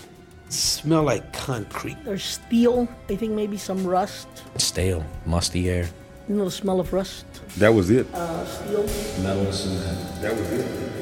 [0.50, 1.98] Smell like concrete.
[2.04, 2.88] There's steel.
[3.10, 4.28] I think maybe some rust.
[4.58, 5.88] Stale, musty air.
[6.28, 7.26] You know the smell of rust.
[7.58, 8.08] That was it.
[8.14, 9.24] Uh, steel.
[9.24, 10.22] Metal cement.
[10.22, 10.94] That was it.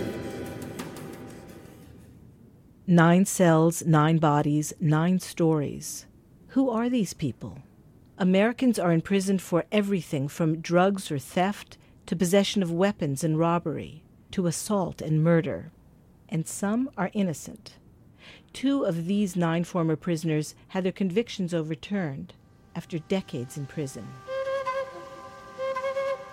[2.88, 6.06] Nine cells, nine bodies, nine stories.
[6.50, 7.60] Who are these people?
[8.18, 14.04] Americans are imprisoned for everything from drugs or theft to possession of weapons and robbery
[14.32, 15.72] to assault and murder.
[16.28, 17.78] And some are innocent.
[18.54, 22.34] Two of these nine former prisoners had their convictions overturned
[22.76, 24.08] after decades in prison.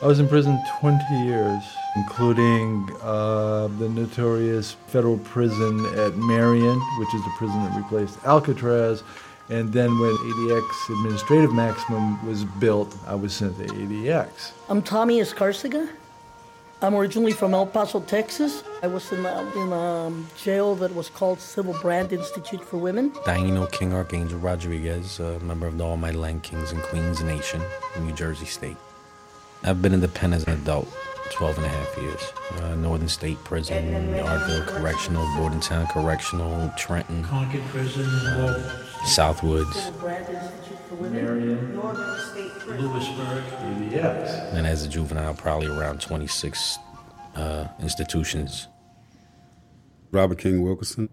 [0.03, 1.63] I was in prison 20 years,
[1.97, 9.03] including uh, the notorious federal prison at Marion, which is the prison that replaced Alcatraz.
[9.49, 14.53] And then when ADX administrative maximum was built, I was sent to ADX.
[14.69, 15.89] I'm Tommy Escarcega.
[16.83, 18.63] I'm originally from El Paso, Texas.
[18.83, 23.13] I was in a, in a jail that was called Sybil Brand Institute for Women.
[23.25, 27.63] Daino King Archangel Rodriguez, a member of the Almighty Latin Kings and Queens Nation
[27.95, 28.77] in New Jersey State.
[29.63, 30.87] I've been in the pen as an adult
[31.33, 32.33] 12 and a half years.
[32.63, 33.85] Uh, Northern State Prison,
[34.15, 37.23] Yardville Correctional, Bordentown Correctional, Trenton.
[37.25, 39.93] Concord Prison, uh, Southwoods.
[41.01, 43.45] Marion, Lewisburg.
[43.45, 44.55] ADX.
[44.55, 46.79] And as a juvenile, probably around 26
[47.35, 48.69] uh, institutions.
[50.13, 51.09] Robert King Wilkerson,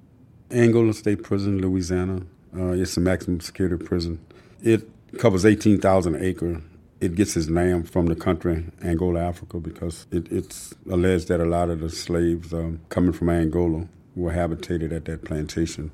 [0.52, 2.21] Angola State Prison, Louisiana.
[2.56, 4.23] Uh, it's a maximum security prison.
[4.62, 6.62] It covers 18,000 acre.
[7.03, 11.45] It gets its name from the country Angola, Africa, because it, it's alleged that a
[11.45, 15.91] lot of the slaves um, coming from Angola were habitated at that plantation.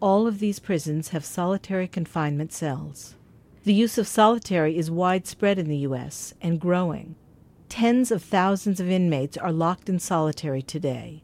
[0.00, 3.16] All of these prisons have solitary confinement cells.
[3.64, 6.32] The use of solitary is widespread in the U.S.
[6.40, 7.16] and growing.
[7.68, 11.22] Tens of thousands of inmates are locked in solitary today.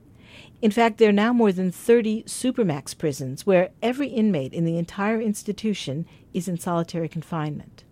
[0.61, 4.77] In fact, there are now more than 30 supermax prisons where every inmate in the
[4.77, 7.85] entire institution is in solitary confinement.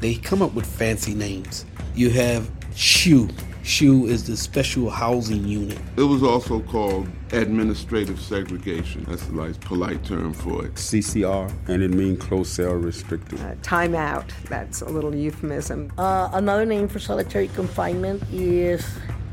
[0.00, 1.66] They come up with fancy names.
[1.94, 3.28] You have SHU.
[3.64, 5.78] SHU is the Special Housing Unit.
[5.96, 9.04] It was also called administrative segregation.
[9.08, 10.74] That's a nice polite term for it.
[10.74, 13.40] CCR, and it means closed cell restricted.
[13.40, 15.92] Uh, time out, that's a little euphemism.
[15.98, 18.86] Uh, another name for solitary confinement is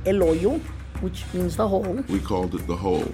[0.05, 0.59] El Hoyo,
[1.01, 2.03] which means the hole.
[2.09, 3.11] We called it the hole.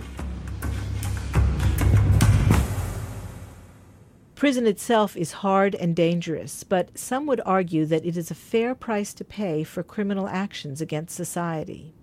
[4.42, 8.74] Prison itself is hard and dangerous, but some would argue that it is a fair
[8.74, 11.94] price to pay for criminal actions against society.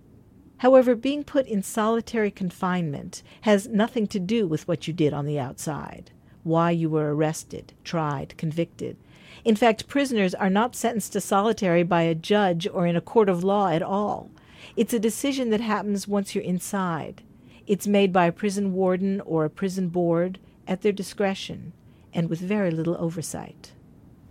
[0.59, 5.27] However, being put in solitary confinement has nothing to do with what you did on
[5.27, 6.13] the outside,
[6.45, 8.97] why you were arrested, tried, convicted.
[9.45, 13.29] In fact, prisoners are not sentenced to solitary by a judge or in a court
[13.29, 14.31] of law at all.
[14.77, 17.21] It's a decision that happens once you're inside.
[17.67, 21.73] It's made by a prison warden or a prison board at their discretion
[22.13, 23.73] and with very little oversight.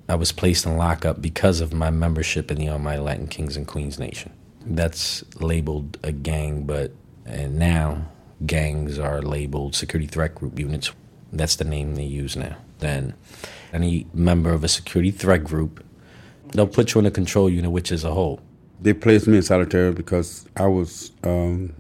[0.10, 3.68] I was placed in lockup because of my membership in the Almighty Latin Kings and
[3.68, 4.32] Queens Nation.
[4.66, 6.92] That's labeled a gang, but
[7.26, 8.10] and now
[8.46, 10.92] gangs are labeled security threat group units.
[11.34, 12.56] That's the name they use now.
[12.80, 13.16] Then
[13.74, 15.84] any member of a security threat group,
[16.52, 18.40] they'll put you in a control unit, which is a hole.
[18.80, 21.74] They placed me in solitary because I was um,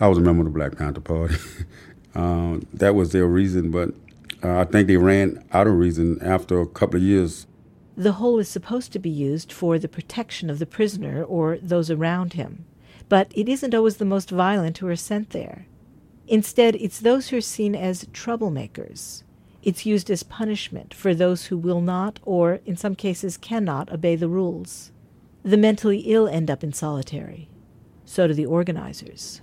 [0.00, 1.36] I was a member of the Black Panther Party.
[2.14, 3.94] um, that was their reason, but
[4.42, 7.46] uh, I think they ran out of reason after a couple of years.
[7.96, 11.90] The hole is supposed to be used for the protection of the prisoner or those
[11.90, 12.64] around him,
[13.08, 15.66] but it isn't always the most violent who are sent there.
[16.26, 19.22] Instead, it's those who are seen as troublemakers.
[19.62, 24.16] It's used as punishment for those who will not, or in some cases cannot, obey
[24.16, 24.90] the rules.
[25.44, 27.48] The mentally ill end up in solitary.
[28.04, 29.40] So do the organizers.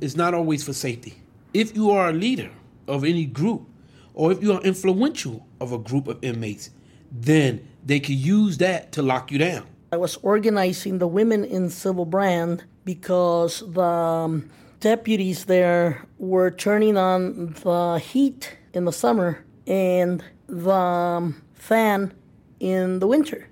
[0.00, 1.22] It's not always for safety.
[1.54, 2.50] If you are a leader
[2.88, 3.68] of any group,
[4.14, 6.70] or if you are influential of a group of inmates,
[7.10, 9.66] then they can use that to lock you down.
[9.92, 14.50] I was organizing the women in Sybil Brand because the um,
[14.80, 22.14] deputies there were turning on the heat in the summer and the um, fan
[22.58, 23.48] in the winter.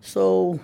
[0.00, 0.60] So,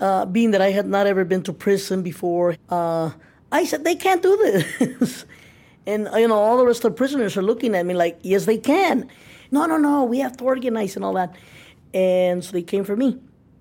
[0.00, 3.10] uh, being that I had not ever been to prison before, uh,
[3.52, 5.24] I said, they can't do this.
[5.86, 8.46] And you know, all the rest of the prisoners are looking at me like, yes,
[8.46, 9.08] they can.
[9.50, 11.34] No, no, no, we have to organize and all that.
[11.92, 13.18] And so they came for me.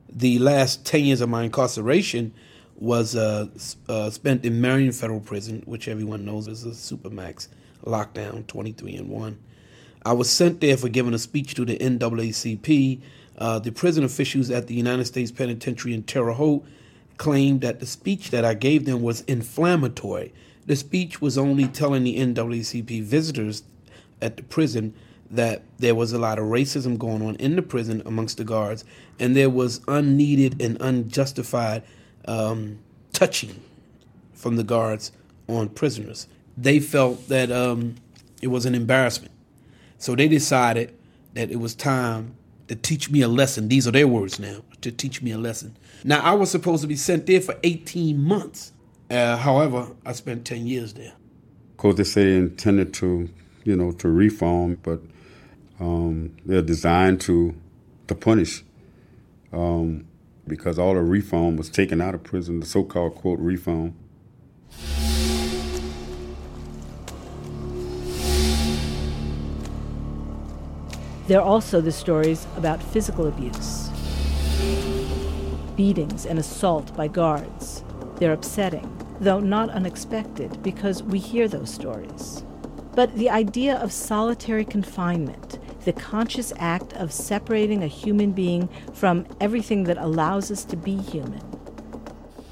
[0.09, 2.33] The last 10 years of my incarceration
[2.75, 3.47] was uh,
[3.87, 7.47] uh, spent in Marion Federal Prison, which everyone knows is a supermax
[7.85, 9.39] lockdown, 23 and 1.
[10.05, 13.01] I was sent there for giving a speech to the NAACP.
[13.37, 16.65] Uh, the prison officials at the United States Penitentiary in Terre Haute
[17.17, 20.33] claimed that the speech that I gave them was inflammatory
[20.65, 23.63] the speech was only telling the NAACP visitors
[24.21, 24.93] at the prison
[25.29, 28.85] that there was a lot of racism going on in the prison amongst the guards,
[29.19, 31.83] and there was unneeded and unjustified
[32.25, 32.79] um,
[33.13, 33.61] touching
[34.33, 35.11] from the guards
[35.47, 36.27] on prisoners.
[36.57, 37.95] They felt that um,
[38.41, 39.31] it was an embarrassment.
[39.97, 40.93] So they decided
[41.33, 42.35] that it was time
[42.67, 43.69] to teach me a lesson.
[43.69, 45.75] These are their words now to teach me a lesson.
[46.03, 48.72] Now, I was supposed to be sent there for 18 months.
[49.13, 51.13] Uh, however, I spent 10 years there.
[51.69, 53.29] Of course, they say intended to,
[53.63, 55.01] you know, to reform, but
[55.79, 57.55] um, they're designed to
[58.07, 58.63] to punish
[59.53, 60.05] um,
[60.47, 63.93] because all the reform was taken out of prison, the so-called quote reform.
[71.27, 73.89] There are also the stories about physical abuse,
[75.77, 77.83] beatings and assault by guards.
[78.17, 82.43] They're upsetting though not unexpected because we hear those stories.
[82.95, 89.25] But the idea of solitary confinement, the conscious act of separating a human being from
[89.41, 91.41] everything that allows us to be human,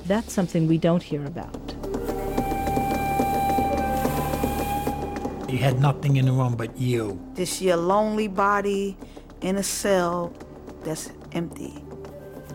[0.05, 1.75] that's something we don't hear about.
[5.51, 7.19] You had nothing in the room but you.
[7.35, 8.97] To your lonely body
[9.41, 10.33] in a cell
[10.83, 11.83] that's empty.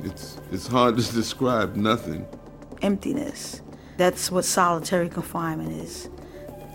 [0.02, 2.26] It's, it's hard to describe nothing.
[2.82, 3.62] Emptiness.
[3.96, 6.08] That's what solitary confinement is.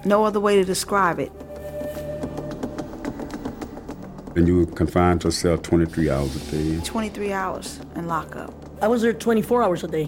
[0.05, 1.31] No other way to describe it.
[4.35, 6.79] And you were confined to a cell 23 hours a day?
[6.83, 8.53] 23 hours in lockup.
[8.81, 10.05] I was there 24 hours a day.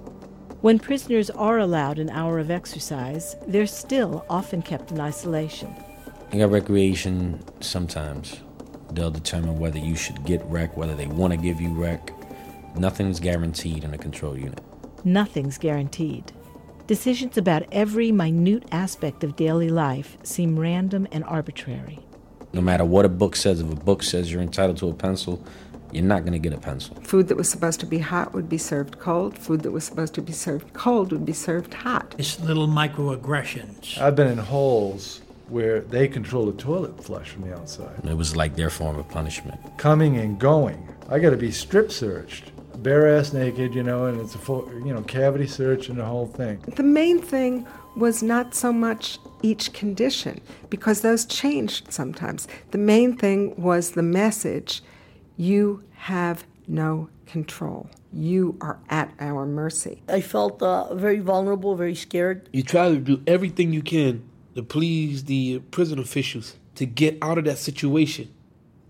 [0.62, 5.76] When prisoners are allowed an hour of exercise, they're still often kept in isolation.
[6.32, 8.40] You got recreation sometimes.
[8.94, 12.12] They'll determine whether you should get rec, whether they want to give you rec.
[12.78, 14.62] Nothing's guaranteed in a control unit.
[15.04, 16.32] Nothing's guaranteed.
[16.86, 22.00] Decisions about every minute aspect of daily life seem random and arbitrary.
[22.52, 25.42] No matter what a book says, if a book says you're entitled to a pencil,
[25.94, 26.98] you're not going to get a pencil.
[27.04, 29.40] Food that was supposed to be hot would be served cold.
[29.40, 32.16] Food that was supposed to be served cold would be served hot.
[32.18, 33.98] It's little microaggressions.
[33.98, 38.04] I've been in holes where they control the toilet flush from the outside.
[38.04, 39.58] It was like their form of punishment.
[39.78, 40.86] Coming and going.
[41.10, 42.52] I got to be strip searched
[42.84, 46.06] bare ass naked, you know, and it's a full, you know, cavity search and the
[46.06, 46.60] whole thing.
[46.76, 47.66] The main thing
[47.96, 52.48] was not so much each condition, because those changed sometimes.
[52.72, 54.82] The main thing was the message
[55.38, 57.90] you have no control.
[58.12, 60.04] You are at our mercy.
[60.08, 62.50] I felt uh, very vulnerable, very scared.
[62.54, 64.24] You try to do everything you can
[64.56, 68.32] to please the prison officials to get out of that situation.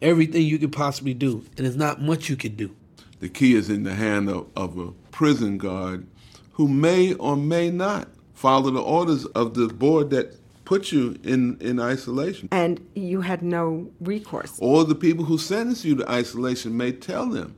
[0.02, 2.76] Everything you can possibly do, and there's not much you can do
[3.24, 6.06] the key is in the hand of, of a prison guard
[6.52, 11.58] who may or may not follow the orders of the board that put you in,
[11.62, 12.50] in isolation.
[12.52, 14.60] And you had no recourse.
[14.60, 17.56] Or the people who sentence you to isolation may tell them,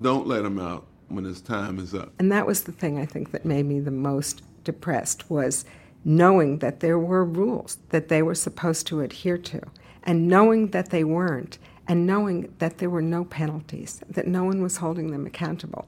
[0.00, 2.10] don't let them out when his time is up.
[2.18, 5.66] And that was the thing I think that made me the most depressed was
[6.02, 9.60] knowing that there were rules that they were supposed to adhere to
[10.04, 14.62] and knowing that they weren't and knowing that there were no penalties, that no one
[14.62, 15.86] was holding them accountable.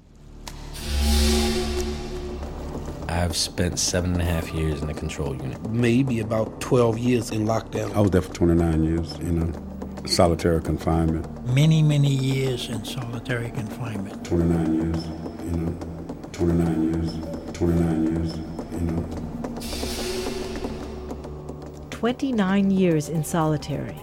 [3.09, 5.71] I've spent seven and a half years in the control unit.
[5.71, 7.95] Maybe about 12 years in lockdown.
[7.95, 9.53] I was there for 29 years, you know,
[10.07, 11.27] solitary confinement.
[11.55, 14.25] Many, many years in solitary confinement.
[14.25, 15.07] 29 years,
[15.45, 15.73] you know,
[16.33, 17.13] 29 years,
[17.53, 18.37] 29 years,
[18.73, 19.05] you know.
[21.91, 23.97] 29 years in solitary.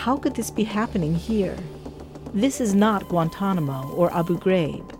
[0.00, 1.58] How could this be happening here?
[2.32, 4.96] This is not Guantanamo or Abu Ghraib.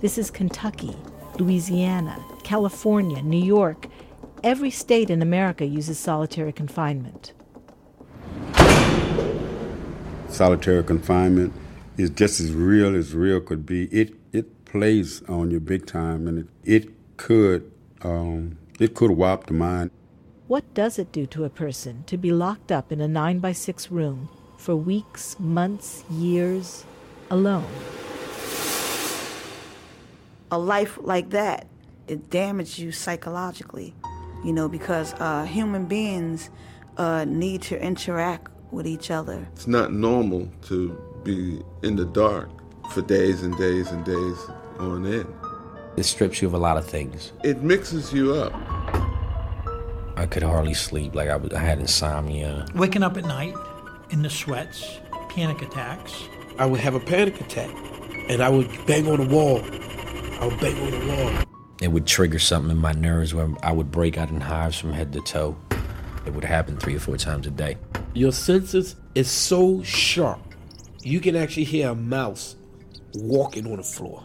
[0.00, 0.96] This is Kentucky,
[1.38, 3.88] Louisiana, California, New York.
[4.42, 7.34] Every state in America uses solitary confinement.
[10.28, 11.52] Solitary confinement
[11.98, 13.84] is just as real as real could be.
[13.88, 17.70] It it plays on you big time, and it, it could
[18.00, 19.90] um, it could wipe the mind.
[20.46, 23.52] What does it do to a person to be locked up in a 9 by
[23.52, 26.84] 6 room for weeks, months, years,
[27.30, 27.64] alone?
[30.50, 31.66] A life like that,
[32.08, 33.94] it damages you psychologically,
[34.44, 36.50] you know, because uh, human beings
[36.96, 39.48] uh, need to interact with each other.
[39.52, 42.50] It's not normal to be in the dark
[42.90, 44.38] for days and days and days
[44.78, 45.32] on end.
[45.96, 47.32] It strips you of a lot of things.
[47.44, 48.52] It mixes you up.
[50.16, 51.14] I could hardly sleep.
[51.14, 52.66] Like I, I had insomnia.
[52.74, 53.54] Waking up at night
[54.10, 54.98] in the sweats,
[55.28, 56.24] panic attacks.
[56.58, 57.70] I would have a panic attack
[58.28, 59.62] and I would bang on the wall.
[60.40, 61.44] I would bang on the wall.
[61.80, 64.92] It would trigger something in my nerves where I would break out in hives from
[64.92, 65.56] head to toe.
[66.26, 67.76] It would happen three or four times a day.
[68.14, 70.40] Your senses is so sharp.
[71.02, 72.56] You can actually hear a mouse
[73.14, 74.24] walking on the floor.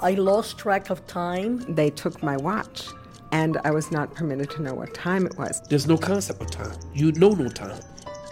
[0.00, 1.58] I lost track of time.
[1.74, 2.86] They took my watch,
[3.32, 5.60] and I was not permitted to know what time it was.
[5.68, 6.76] There's no concept of time.
[6.94, 7.80] You know no time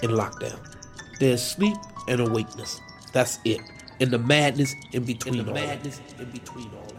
[0.03, 0.59] in lockdown.
[1.21, 1.77] There's sleep
[2.09, 2.81] and awakeness.
[3.13, 3.61] That's it.
[4.01, 6.21] And the madness in between the all madness that.
[6.21, 6.95] in between all that.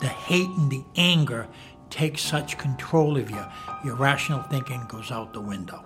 [0.00, 1.48] The hate and the anger
[1.90, 3.44] take such control of you,
[3.84, 5.84] your rational thinking goes out the window.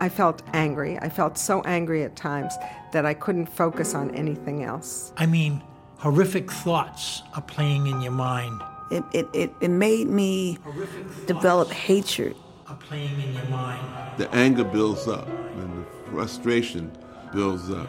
[0.00, 0.98] I felt angry.
[0.98, 2.54] I felt so angry at times
[2.92, 5.12] that I couldn't focus on anything else.
[5.16, 5.62] I mean,
[5.96, 8.60] horrific thoughts are playing in your mind.
[8.90, 12.36] It, it, it, it made me horrific develop hatred.
[12.68, 14.18] Are playing in your mind.
[14.18, 16.92] The anger builds up and the frustration
[17.32, 17.88] builds up.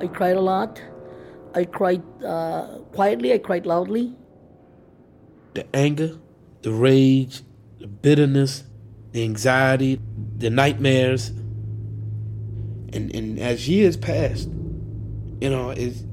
[0.00, 0.80] I cried a lot.
[1.54, 4.14] I cried uh, quietly, I cried loudly.
[5.54, 6.18] The anger,
[6.62, 7.42] the rage,
[7.78, 8.64] the bitterness,
[9.12, 10.00] the anxiety,
[10.36, 11.30] the nightmares.
[12.92, 14.48] And and as years passed,
[15.40, 16.04] you know, is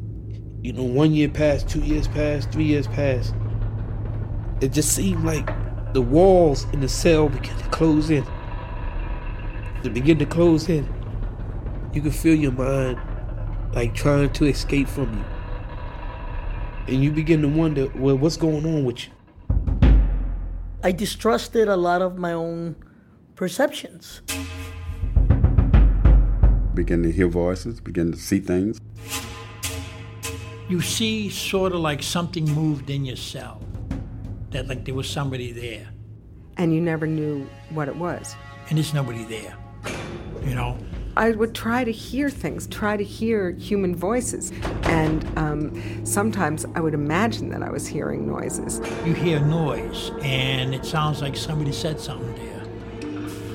[0.62, 3.34] you know, one year passed, two years passed, three years passed.
[4.62, 5.50] It just seemed like
[5.94, 8.26] the walls in the cell began to close in.
[9.82, 10.88] They begin to close in.
[11.94, 13.00] You could feel your mind
[13.74, 15.26] like trying to escape from you.
[16.94, 19.12] And you begin to wonder, well, what's going on with you?
[20.84, 22.76] I distrusted a lot of my own
[23.42, 24.22] perceptions.
[26.76, 28.80] Begin to hear voices, begin to see things.
[30.70, 33.60] You see sort of like something moved in your cell,
[34.52, 35.88] that like there was somebody there.
[36.58, 38.36] And you never knew what it was.
[38.70, 39.58] And there's nobody there,
[40.46, 40.78] you know?
[41.18, 44.52] I would try to hear things, try to hear human voices.
[44.84, 48.80] And um, sometimes I would imagine that I was hearing noises.
[49.04, 52.51] You hear noise, and it sounds like somebody said something there.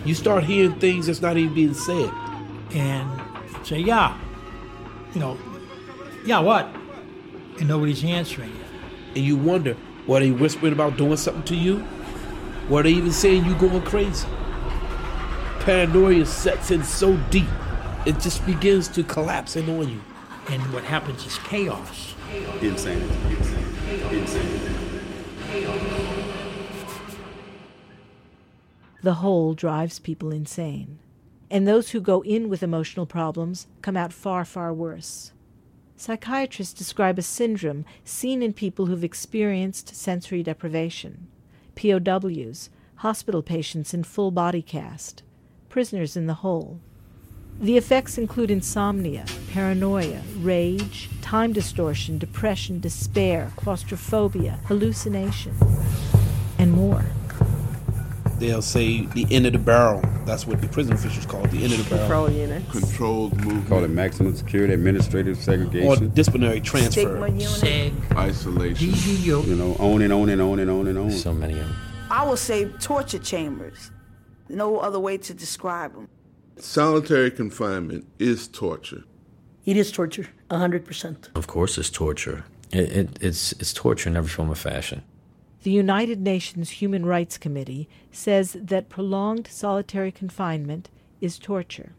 [0.06, 2.10] You start hearing things that's not even being said.
[2.72, 3.20] And
[3.64, 4.18] say, yeah.
[5.14, 5.38] You know,
[6.24, 6.68] yeah, what?
[7.58, 8.64] And nobody's answering you.
[9.14, 9.76] And you wonder,
[10.06, 11.84] were they whispering about doing something to you?
[12.68, 14.26] Were they even saying you going crazy?
[15.66, 17.48] paranoia sets in so deep,
[18.06, 20.00] it just begins to collapse in on you.
[20.48, 22.14] And what happens is chaos.
[22.62, 23.12] Insanity.
[24.12, 24.75] Insanity.
[29.06, 30.98] The hole drives people insane.
[31.48, 35.30] And those who go in with emotional problems come out far, far worse.
[35.96, 41.28] Psychiatrists describe a syndrome seen in people who've experienced sensory deprivation,
[41.76, 45.22] POWs, hospital patients in full body cast,
[45.68, 46.80] prisoners in the hole.
[47.60, 55.54] The effects include insomnia, paranoia, rage, time distortion, depression, despair, claustrophobia, hallucination,
[56.58, 57.04] and more.
[58.38, 60.02] They'll say the end of the barrel.
[60.26, 62.26] That's what the prison officials call it, the end of the barrel.
[62.26, 62.70] Control unit.
[62.70, 63.68] Controlled movement.
[63.68, 65.88] Call it maximum security, administrative segregation.
[65.88, 67.00] Or disciplinary transfer.
[67.00, 67.48] Stigma unit.
[67.48, 68.88] SAG, Isolation.
[68.88, 69.46] DGU.
[69.46, 71.10] You know, on and on and on and on and on.
[71.12, 71.76] So many of them.
[72.10, 73.90] I would say torture chambers.
[74.48, 76.08] No other way to describe them.
[76.58, 79.04] Solitary confinement is torture.
[79.64, 81.34] It is torture, 100%.
[81.34, 82.44] Of course, it's torture.
[82.70, 85.02] It, it, it's, it's torture in every form of fashion.
[85.66, 90.90] The United Nations Human Rights Committee says that prolonged solitary confinement
[91.20, 91.90] is torture.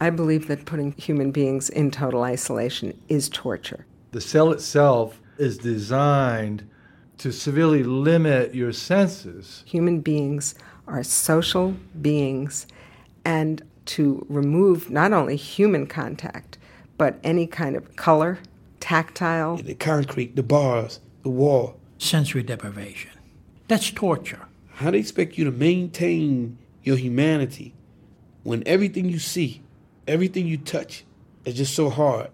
[0.00, 3.86] I believe that putting human beings in total isolation is torture.
[4.10, 6.68] The cell itself is designed
[7.18, 9.62] to severely limit your senses.
[9.64, 10.56] Human beings
[10.88, 12.66] are social beings,
[13.24, 13.62] and
[13.94, 16.58] to remove not only human contact,
[16.96, 18.40] but any kind of color,
[18.80, 19.58] tactile.
[19.58, 21.76] The concrete, the bars, the wall.
[21.98, 23.10] Sensory deprivation.
[23.66, 24.46] That's torture.
[24.74, 27.74] How do they expect you to maintain your humanity
[28.44, 29.62] when everything you see,
[30.06, 31.04] everything you touch
[31.44, 32.30] is just so hard?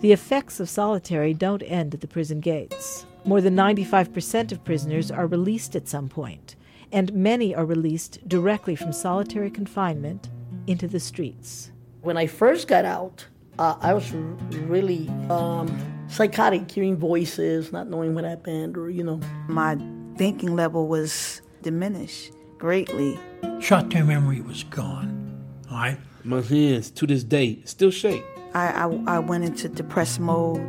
[0.00, 3.06] The effects of solitary don't end at the prison gates.
[3.24, 6.56] More than 95% of prisoners are released at some point,
[6.92, 10.30] and many are released directly from solitary confinement
[10.66, 11.70] into the streets.
[12.02, 13.26] When I first got out,
[13.58, 15.68] uh, I was really um,
[16.10, 19.20] psychotic, hearing voices, not knowing what happened, or, you know.
[19.48, 19.78] My
[20.16, 23.18] thinking level was diminished greatly.
[23.60, 25.44] Short term memory was gone.
[25.70, 25.98] All right?
[26.24, 28.24] My hands, to this day, still shake.
[28.52, 30.60] I, I, I went into depressed mode,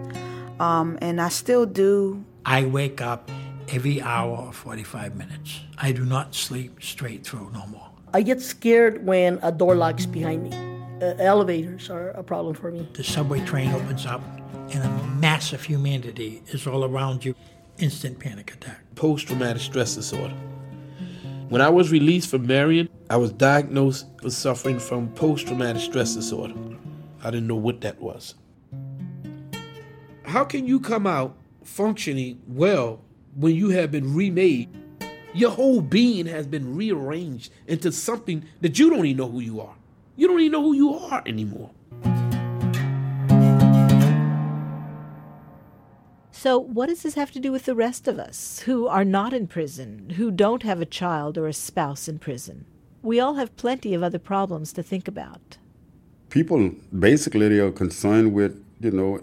[0.59, 2.23] um, and I still do.
[2.45, 3.29] I wake up
[3.67, 5.61] every hour or 45 minutes.
[5.77, 7.89] I do not sleep straight through no more.
[8.13, 10.70] I get scared when a door locks behind me.
[11.01, 12.87] Uh, elevators are a problem for me.
[12.93, 14.21] The subway train opens up,
[14.71, 17.33] and a mass of humanity is all around you.
[17.79, 18.81] Instant panic attack.
[18.93, 20.35] Post traumatic stress disorder.
[21.49, 26.13] When I was released from Marion, I was diagnosed with suffering from post traumatic stress
[26.13, 26.53] disorder.
[27.23, 28.35] I didn't know what that was.
[30.23, 33.01] How can you come out functioning well
[33.33, 34.69] when you have been remade?
[35.33, 39.61] Your whole being has been rearranged into something that you don't even know who you
[39.61, 39.75] are.
[40.21, 41.71] You don't even know who you are anymore.
[46.29, 49.33] So, what does this have to do with the rest of us who are not
[49.33, 52.65] in prison, who don't have a child or a spouse in prison?
[53.01, 55.57] We all have plenty of other problems to think about.
[56.29, 59.21] People basically they are concerned with you know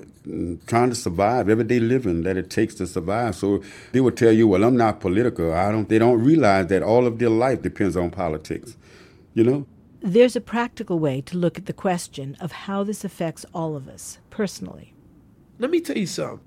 [0.66, 3.36] trying to survive everyday living that it takes to survive.
[3.36, 5.55] So they will tell you, "Well, I'm not political.
[5.55, 8.76] I don't." They don't realize that all of their life depends on politics.
[9.34, 9.66] You know.
[10.01, 13.88] There's a practical way to look at the question of how this affects all of
[13.88, 14.94] us personally.
[15.59, 16.40] Let me tell you something.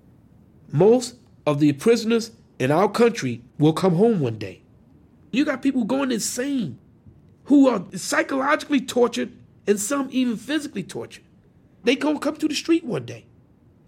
[0.71, 4.61] Most of the prisoners in our country will come home one day.
[5.31, 6.79] You got people going insane
[7.45, 9.33] who are psychologically tortured
[9.67, 11.25] and some even physically tortured.
[11.83, 13.25] They gonna come to the street one day.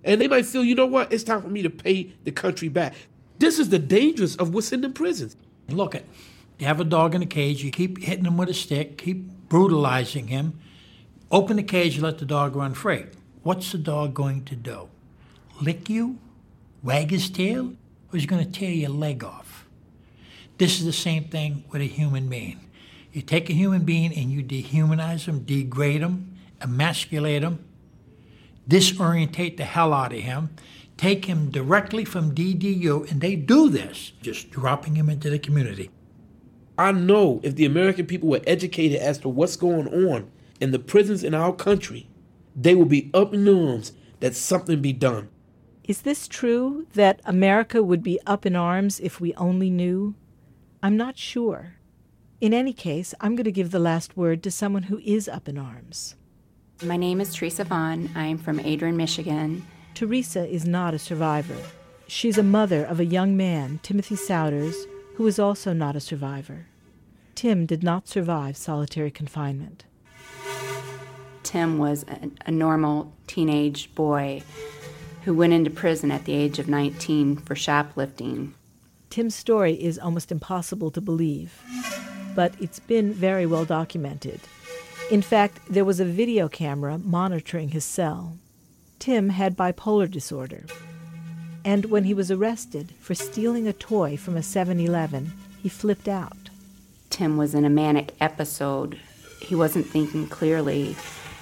[0.03, 2.68] And they might feel, you know what, it's time for me to pay the country
[2.68, 2.95] back.
[3.39, 5.38] This is the dangers of what's in the prisons.
[5.70, 6.05] Look it.
[6.59, 9.30] You have a dog in a cage, you keep hitting him with a stick, keep
[9.50, 10.60] brutalizing him.
[11.32, 13.06] Open the cage, let the dog run free.
[13.44, 14.89] What's the dog going to do?
[15.62, 16.18] Lick you?
[16.82, 17.74] Wag his tail?
[18.12, 19.66] Or is he going to tear your leg off?
[20.58, 22.60] This is the same thing with a human being.
[23.12, 27.64] You take a human being and you dehumanize him, degrade him, emasculate him,
[28.68, 30.50] disorientate the hell out of him,
[30.98, 35.89] take him directly from DDU, and they do this, just dropping him into the community.
[36.78, 40.80] I know if the American people were educated as to what's going on in the
[40.80, 42.07] prisons in our country,
[42.55, 45.30] they would be up in arms that something be done.
[45.84, 50.15] Is this true that America would be up in arms if we only knew?
[50.82, 51.76] I'm not sure.
[52.41, 55.47] In any case, I'm going to give the last word to someone who is up
[55.47, 56.15] in arms.
[56.82, 58.09] My name is Teresa Vaughn.
[58.15, 59.65] I'm from Adrian, Michigan.
[59.93, 61.57] Teresa is not a survivor.
[62.07, 64.76] She's a mother of a young man, Timothy Souders,
[65.16, 66.68] who is also not a survivor.
[67.36, 69.86] Tim did not survive solitary confinement.
[71.43, 74.41] Tim was a, a normal teenage boy
[75.24, 78.53] who went into prison at the age of 19 for shoplifting.
[79.09, 81.61] Tim's story is almost impossible to believe,
[82.36, 84.39] but it's been very well documented.
[85.11, 88.38] In fact, there was a video camera monitoring his cell.
[88.99, 90.66] Tim had bipolar disorder.
[91.66, 96.07] And when he was arrested for stealing a toy from a 7 Eleven, he flipped
[96.07, 96.49] out.
[97.09, 98.99] Tim was in a manic episode.
[99.39, 100.95] He wasn't thinking clearly.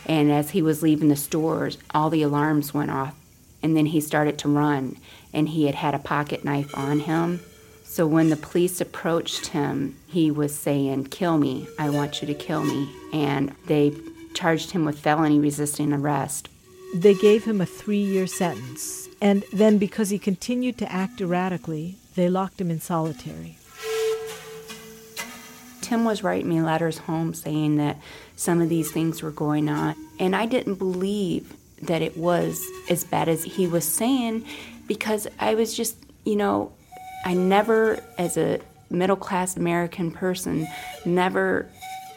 [0.05, 3.15] And as he was leaving the stores, all the alarms went off.
[3.63, 4.97] And then he started to run,
[5.33, 7.39] and he had had a pocket knife on him.
[7.83, 11.67] So when the police approached him, he was saying, Kill me.
[11.77, 12.89] I want you to kill me.
[13.13, 13.93] And they
[14.33, 16.49] charged him with felony resisting arrest.
[16.95, 19.00] They gave him a three year sentence.
[19.21, 23.57] And then, because he continued to act erratically, they locked him in solitary.
[25.81, 27.97] Tim was writing me letters home saying that
[28.35, 29.95] some of these things were going on.
[30.19, 31.53] And I didn't believe
[31.83, 34.45] that it was as bad as he was saying
[34.87, 36.71] because I was just, you know,
[37.25, 38.59] I never, as a
[38.89, 40.67] middle class American person,
[41.05, 41.69] never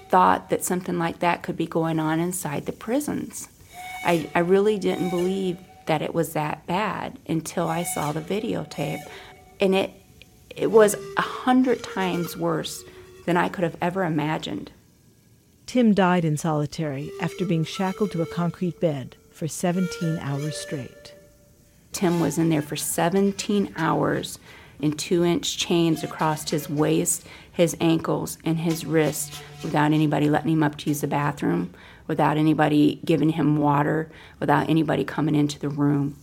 [0.09, 3.49] thought that something like that could be going on inside the prisons.
[4.05, 9.03] I, I really didn't believe that it was that bad until I saw the videotape.
[9.61, 9.91] And it,
[10.51, 12.85] it was a hundred times worse
[13.27, 14.71] than I could have ever imagined.
[15.67, 21.15] Tim died in solitary after being shackled to a concrete bed for 17 hours straight.
[21.93, 24.39] Tim was in there for 17 hours
[24.81, 30.53] in two inch chains across his waist, his ankles, and his wrists without anybody letting
[30.53, 31.73] him up to use the bathroom,
[32.07, 36.17] without anybody giving him water, without anybody coming into the room.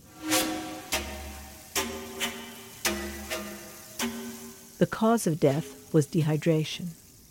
[4.78, 6.88] The cause of death was dehydration.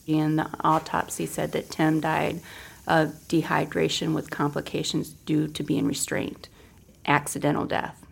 [0.07, 2.41] And the autopsy said that Tim died
[2.87, 6.49] of dehydration with complications due to being restrained,
[7.05, 8.05] accidental death.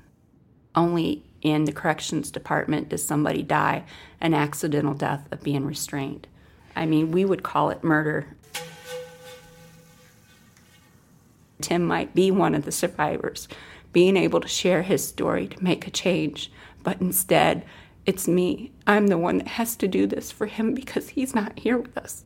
[0.75, 3.83] Only in the corrections department does somebody die
[4.21, 6.27] an accidental death of being restrained.
[6.75, 8.35] I mean, we would call it murder.
[11.61, 13.47] Tim might be one of the survivors,
[13.91, 16.51] being able to share his story to make a change,
[16.83, 17.65] but instead,
[18.05, 18.71] it's me.
[18.87, 21.97] I'm the one that has to do this for him because he's not here with
[21.97, 22.23] us.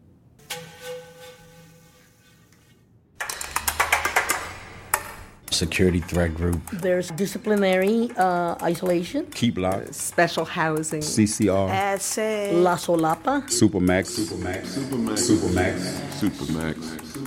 [5.49, 6.59] Security threat group.
[6.71, 9.27] There's disciplinary uh, isolation.
[9.27, 9.83] Keep lock.
[9.91, 11.01] Special housing.
[11.01, 11.69] CCR.
[11.69, 12.17] As.
[12.53, 13.43] La Solapa.
[13.47, 14.17] Supermax.
[14.17, 14.63] Supermax.
[14.77, 15.19] Supermax.
[15.29, 15.77] Supermax.
[16.19, 16.75] Supermax.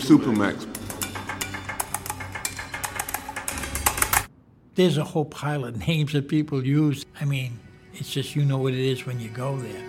[0.00, 0.75] Supermax.
[4.76, 7.04] There's a whole pile of names that people use.
[7.20, 7.58] I mean,
[7.94, 9.82] it's just you know what it is when you go there.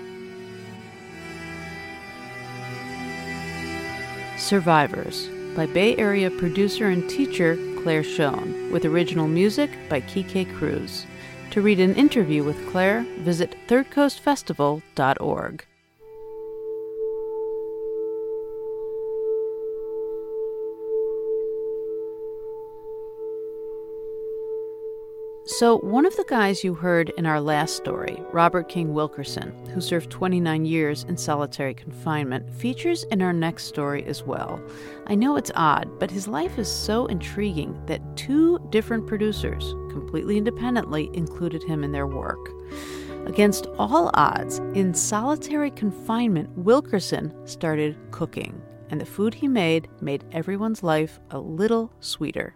[4.38, 11.06] Survivors by Bay Area producer and teacher Claire Schoen, with original music by Kike Cruz.
[11.52, 15.66] To read an interview with Claire, visit thirdcoastfestival.org.
[25.50, 29.80] So, one of the guys you heard in our last story, Robert King Wilkerson, who
[29.80, 34.62] served 29 years in solitary confinement, features in our next story as well.
[35.06, 40.38] I know it's odd, but his life is so intriguing that two different producers, completely
[40.38, 42.50] independently, included him in their work.
[43.26, 50.26] Against all odds, in solitary confinement, Wilkerson started cooking, and the food he made made
[50.34, 52.54] everyone's life a little sweeter.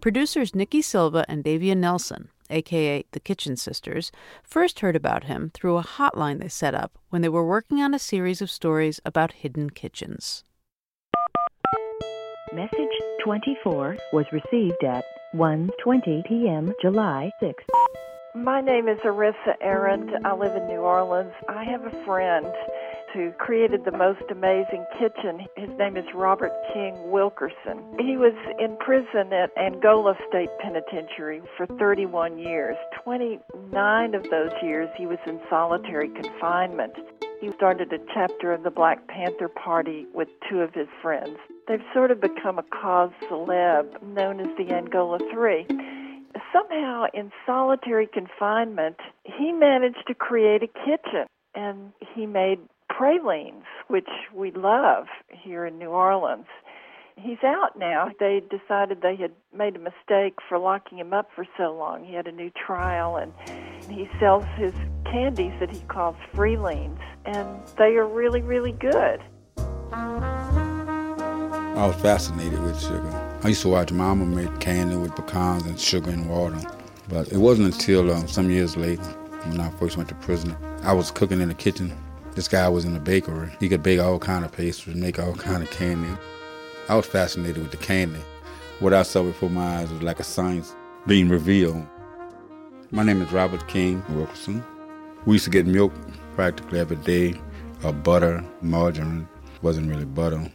[0.00, 4.10] Producers Nikki Silva and Davia Nelson, aka the Kitchen Sisters,
[4.42, 7.94] first heard about him through a hotline they set up when they were working on
[7.94, 10.44] a series of stories about hidden kitchens.
[12.52, 12.88] Message
[13.24, 15.04] 24 was received at
[15.34, 16.72] 1:20 p.m.
[16.80, 17.54] July 6th.
[18.34, 20.10] My name is Arissa Arendt.
[20.24, 21.32] I live in New Orleans.
[21.48, 22.46] I have a friend
[23.12, 25.46] who created the most amazing kitchen.
[25.56, 27.82] His name is Robert King Wilkerson.
[27.98, 32.76] He was in prison at Angola State Penitentiary for 31 years.
[33.04, 36.92] 29 of those years he was in solitary confinement.
[37.40, 41.36] He started a chapter of the Black Panther Party with two of his friends.
[41.68, 45.66] They've sort of become a cause celeb known as the Angola Three
[46.52, 52.58] somehow in solitary confinement, he managed to create a kitchen and he made
[52.88, 56.46] pralines, which we love here in New Orleans.
[57.16, 58.10] He's out now.
[58.20, 62.04] They decided they had made a mistake for locking him up for so long.
[62.04, 63.32] He had a new trial, and
[63.90, 64.72] he sells his
[65.04, 69.20] candies that he calls freelines, and they are really, really good.
[69.92, 73.38] I was fascinated with sugar.
[73.42, 76.60] I used to watch Mama make candy with pecans and sugar and water.
[77.08, 79.02] But it wasn't until um, some years later,
[79.46, 81.96] when I first went to prison, I was cooking in the kitchen
[82.38, 83.50] this guy was in a bakery.
[83.58, 86.16] He could bake all kind of pastries, make all kind of candy.
[86.88, 88.20] I was fascinated with the candy.
[88.78, 90.72] What I saw before my eyes was like a science
[91.08, 91.84] being revealed.
[92.92, 94.62] My name is Robert King Wilkerson.
[95.26, 95.92] We used to get milk
[96.36, 97.34] practically every day.
[97.82, 99.28] uh, butter, margarine,
[99.62, 100.48] wasn't really butter,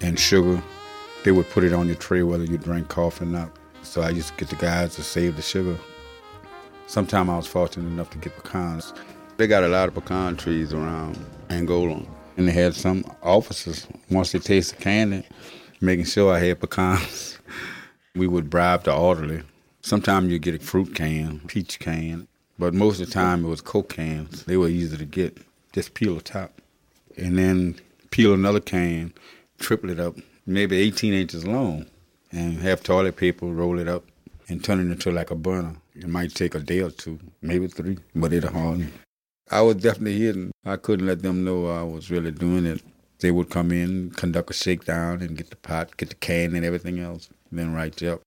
[0.00, 0.60] and sugar.
[1.22, 3.56] They would put it on your tray whether you drank coffee or not.
[3.82, 5.78] So I used to get the guys to save the sugar.
[6.88, 8.92] Sometime I was fortunate enough to get pecans.
[9.40, 11.18] They got a lot of pecan trees around
[11.48, 12.02] Angola.
[12.36, 15.26] And they had some officers, once they tasted candy,
[15.80, 17.38] making sure I had pecans.
[18.14, 19.40] we would bribe the orderly.
[19.80, 22.28] Sometimes you get a fruit can, peach can,
[22.58, 24.44] but most of the time it was Coke cans.
[24.44, 25.38] They were easy to get.
[25.72, 26.60] Just peel the top.
[27.16, 27.80] And then
[28.10, 29.14] peel another can,
[29.58, 31.86] triple it up, maybe 18 inches long,
[32.30, 34.04] and have toilet paper, roll it up,
[34.50, 35.76] and turn it into like a burner.
[35.94, 38.92] It might take a day or two, maybe three, but it'll harden.
[39.50, 40.52] I was definitely hidden.
[40.64, 42.82] I couldn't let them know I was really doing it.
[43.18, 46.64] They would come in, conduct a shakedown, and get the pot, get the can, and
[46.64, 48.20] everything else, and then write you up.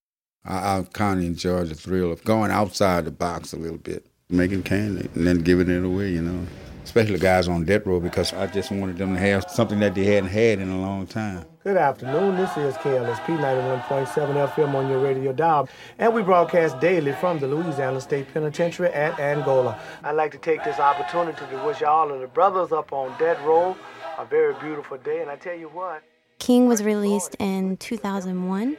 [0.46, 4.06] I, I kind of enjoyed the thrill of going outside the box a little bit,
[4.30, 6.46] making candy, and then giving it away, you know
[6.84, 10.06] especially guys on death row, because I just wanted them to have something that they
[10.06, 11.46] hadn't had in a long time.
[11.64, 12.36] Good afternoon.
[12.36, 17.48] This is KLSP 91.7 FM on your radio dial, and we broadcast daily from the
[17.48, 19.80] Louisiana State Penitentiary at Angola.
[20.04, 23.42] I'd like to take this opportunity to wish all of the brothers up on death
[23.44, 23.78] row
[24.18, 26.04] a very beautiful day, and I tell you what.
[26.40, 28.78] King was released in 2001.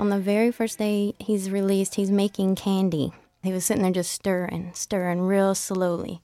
[0.00, 3.12] On the very first day he's released, he's making candy.
[3.42, 6.20] He was sitting there just stirring, stirring real slowly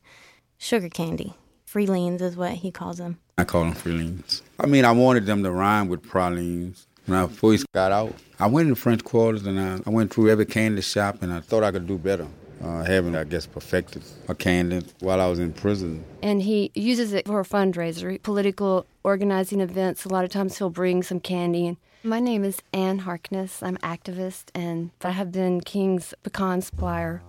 [0.65, 1.35] sugar candy.
[1.71, 3.19] Freelines is what he calls them.
[3.37, 4.41] I call them freelines.
[4.59, 6.87] I mean, I wanted them to rhyme with pralines.
[7.05, 10.13] When I first got out, I went in the French quarters and I, I went
[10.13, 12.27] through every candy shop and I thought I could do better.
[12.63, 16.03] Uh, having, I guess, perfected a candy while I was in prison.
[16.23, 20.07] And he uses it for a fundraiser, political organizing events.
[20.07, 21.77] A lot of times he'll bring some candy.
[22.03, 23.63] My name is Ann Harkness.
[23.63, 27.23] I'm activist, and I have been King's pecan supplier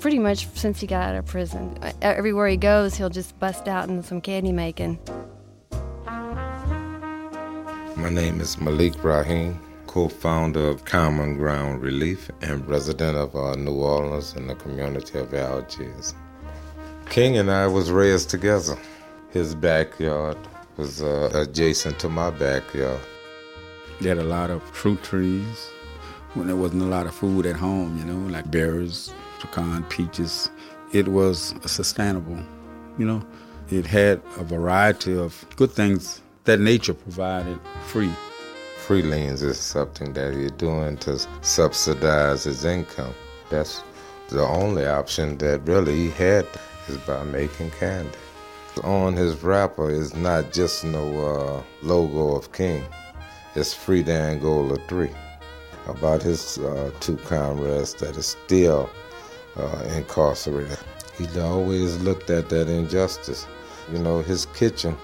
[0.00, 1.78] pretty much since he got out of prison.
[2.02, 4.98] Everywhere he goes, he'll just bust out in some candy making.
[7.96, 13.54] My name is Malik Rahim, co founder of Common Ground Relief and resident of uh,
[13.54, 16.14] New Orleans in the community of Algiers.
[17.08, 18.76] King and I was raised together.
[19.30, 20.36] His backyard
[20.76, 23.00] was uh, adjacent to my backyard.
[24.00, 25.70] They had a lot of fruit trees
[26.34, 29.14] when there wasn't a lot of food at home, you know, like berries,
[29.44, 30.50] pecan, peaches.
[30.92, 32.40] It was sustainable,
[32.98, 33.22] you know.
[33.70, 38.12] It had a variety of good things that nature provided free.
[38.86, 43.14] Freelines is something that you're doing to subsidize his income.
[43.48, 43.82] That's
[44.28, 46.46] the only option that really he had
[46.88, 48.10] is by making candy.
[48.82, 52.84] On his wrapper is not just no uh, logo of King.
[53.54, 55.08] It's Free the Angola 3
[55.86, 58.90] about his uh, two comrades that is still
[59.56, 60.78] uh, incarcerated.
[61.18, 63.46] He always looked at that injustice.
[63.92, 64.96] You know, his kitchen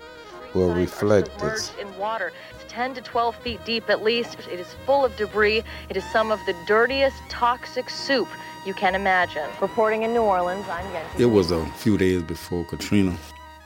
[0.54, 1.72] will reflect this.
[1.80, 4.38] In water, it's 10 to 12 feet deep at least.
[4.50, 5.62] It is full of debris.
[5.88, 8.28] It is some of the dirtiest toxic soup
[8.66, 9.48] you can imagine.
[9.60, 11.20] Reporting in New Orleans, I'm Yenty.
[11.20, 13.16] It was a few days before Katrina.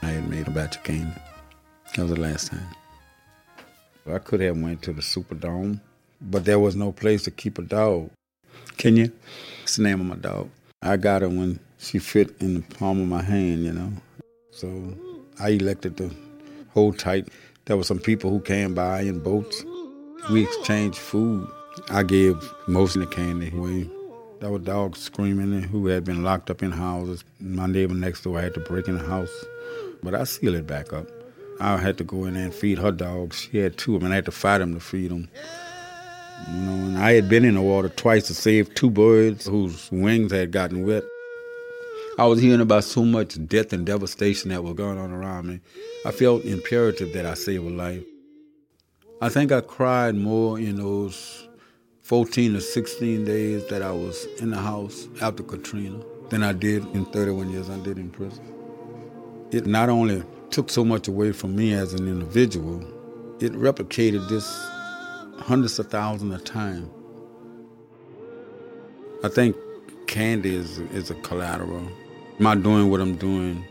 [0.01, 1.11] I had made a batch of cane.
[1.95, 2.67] That was the last time.
[4.07, 5.79] I could have went to the Superdome,
[6.21, 8.11] but there was no place to keep a dog.
[8.77, 9.11] Kenya,
[9.63, 10.49] it's the name of my dog.
[10.85, 13.91] I got her when she fit in the palm of my hand, you know.
[14.51, 14.95] So
[15.39, 16.11] I elected to
[16.69, 17.29] hold tight.
[17.65, 19.65] There were some people who came by in boats.
[20.31, 21.49] We exchanged food.
[21.89, 22.35] I gave
[22.67, 23.89] most of the candy away.
[24.41, 27.23] There were dogs screaming who had been locked up in houses.
[27.39, 29.33] My neighbor next door had to break in the house,
[30.03, 31.07] but I sealed it back up.
[31.59, 33.47] I had to go in there and feed her dogs.
[33.51, 35.29] She had two of them, and I had to fight them to feed them.
[36.51, 39.91] You know, and I had been in the water twice to save two birds whose
[39.91, 41.03] wings had gotten wet.
[42.17, 45.59] I was hearing about so much death and devastation that was going on around me.
[46.05, 48.03] I felt imperative that I save a life.
[49.21, 51.47] I think I cried more in those
[52.03, 56.85] 14 or 16 days that I was in the house after Katrina than I did
[56.95, 58.45] in 31 years I did in prison.
[59.51, 62.79] It not only took so much away from me as an individual,
[63.39, 64.45] it replicated this
[65.39, 66.89] hundreds of thousands of times.
[69.23, 69.55] I think
[70.07, 71.87] candy is, is a collateral.
[72.39, 73.65] My doing what I'm doing,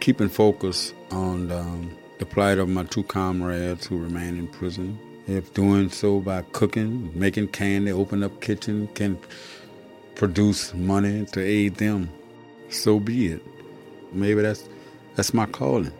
[0.00, 4.98] keeping focus on um, the plight of my two comrades who remain in prison.
[5.26, 9.18] If doing so by cooking, making candy, open up kitchen, can
[10.14, 12.08] produce money to aid them,
[12.70, 13.42] so be it.
[14.12, 14.68] Maybe that's
[15.14, 15.92] that's my calling.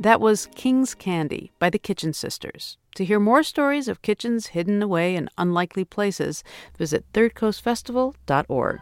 [0.00, 2.78] That was King's Candy by the Kitchen Sisters.
[2.94, 6.42] To hear more stories of kitchens hidden away in unlikely places,
[6.78, 8.80] visit thirdcoastfestival.org.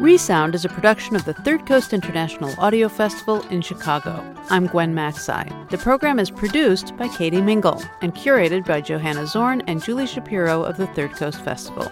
[0.00, 4.24] Resound is a production of the Third Coast International Audio Festival in Chicago.
[4.50, 5.70] I'm Gwen Macsai.
[5.70, 10.64] The program is produced by Katie Mingle and curated by Johanna Zorn and Julie Shapiro
[10.64, 11.88] of the Third Coast Festival.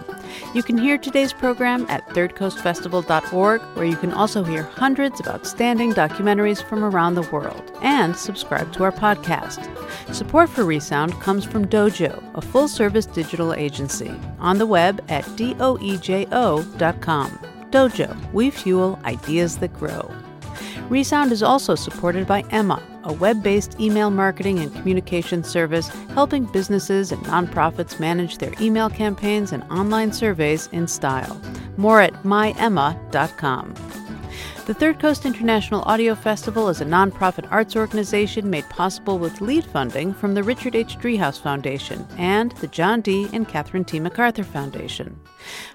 [0.53, 5.93] You can hear today's program at thirdcoastfestival.org, where you can also hear hundreds of outstanding
[5.93, 9.65] documentaries from around the world and subscribe to our podcast.
[10.13, 15.23] Support for Resound comes from Doejo, a full service digital agency, on the web at
[15.37, 15.79] doejo.com.
[17.73, 20.13] Doejo, we fuel ideas that grow.
[20.89, 26.45] Resound is also supported by Emma, a web based email marketing and communication service helping
[26.45, 31.41] businesses and nonprofits manage their email campaigns and online surveys in style.
[31.75, 33.73] More at myemma.com.
[34.65, 39.65] The Third Coast International Audio Festival is a nonprofit arts organization made possible with lead
[39.65, 40.97] funding from the Richard H.
[40.97, 43.27] Driehaus Foundation and the John D.
[43.33, 43.99] and Catherine T.
[43.99, 45.19] MacArthur Foundation.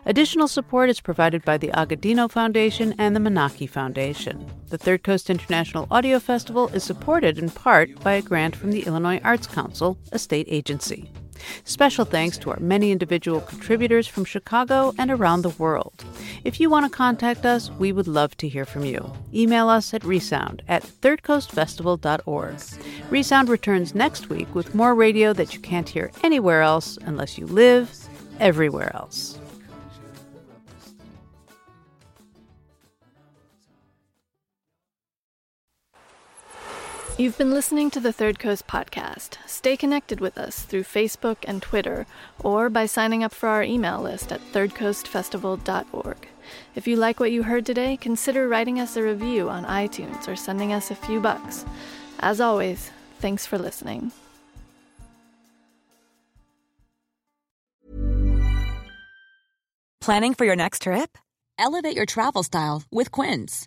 [0.06, 4.50] Additional support is provided by the Agudino Foundation and the Menaki Foundation.
[4.68, 8.84] The Third Coast International Audio Festival is supported in part by a grant from the
[8.86, 11.12] Illinois Arts Council, a state agency.
[11.64, 16.04] Special thanks to our many individual contributors from Chicago and around the world.
[16.44, 19.12] If you want to contact us, we would love to hear from you.
[19.34, 22.60] Email us at resound at thirdcoastfestival.org.
[23.10, 27.46] Resound returns next week with more radio that you can't hear anywhere else unless you
[27.46, 27.90] live
[28.40, 29.37] everywhere else.
[37.18, 39.38] You've been listening to the Third Coast podcast.
[39.44, 42.06] Stay connected with us through Facebook and Twitter,
[42.38, 46.28] or by signing up for our email list at thirdcoastfestival.org.
[46.76, 50.36] If you like what you heard today, consider writing us a review on iTunes or
[50.36, 51.64] sending us a few bucks.
[52.20, 54.12] As always, thanks for listening.
[60.00, 61.18] Planning for your next trip?
[61.58, 63.66] Elevate your travel style with Quince.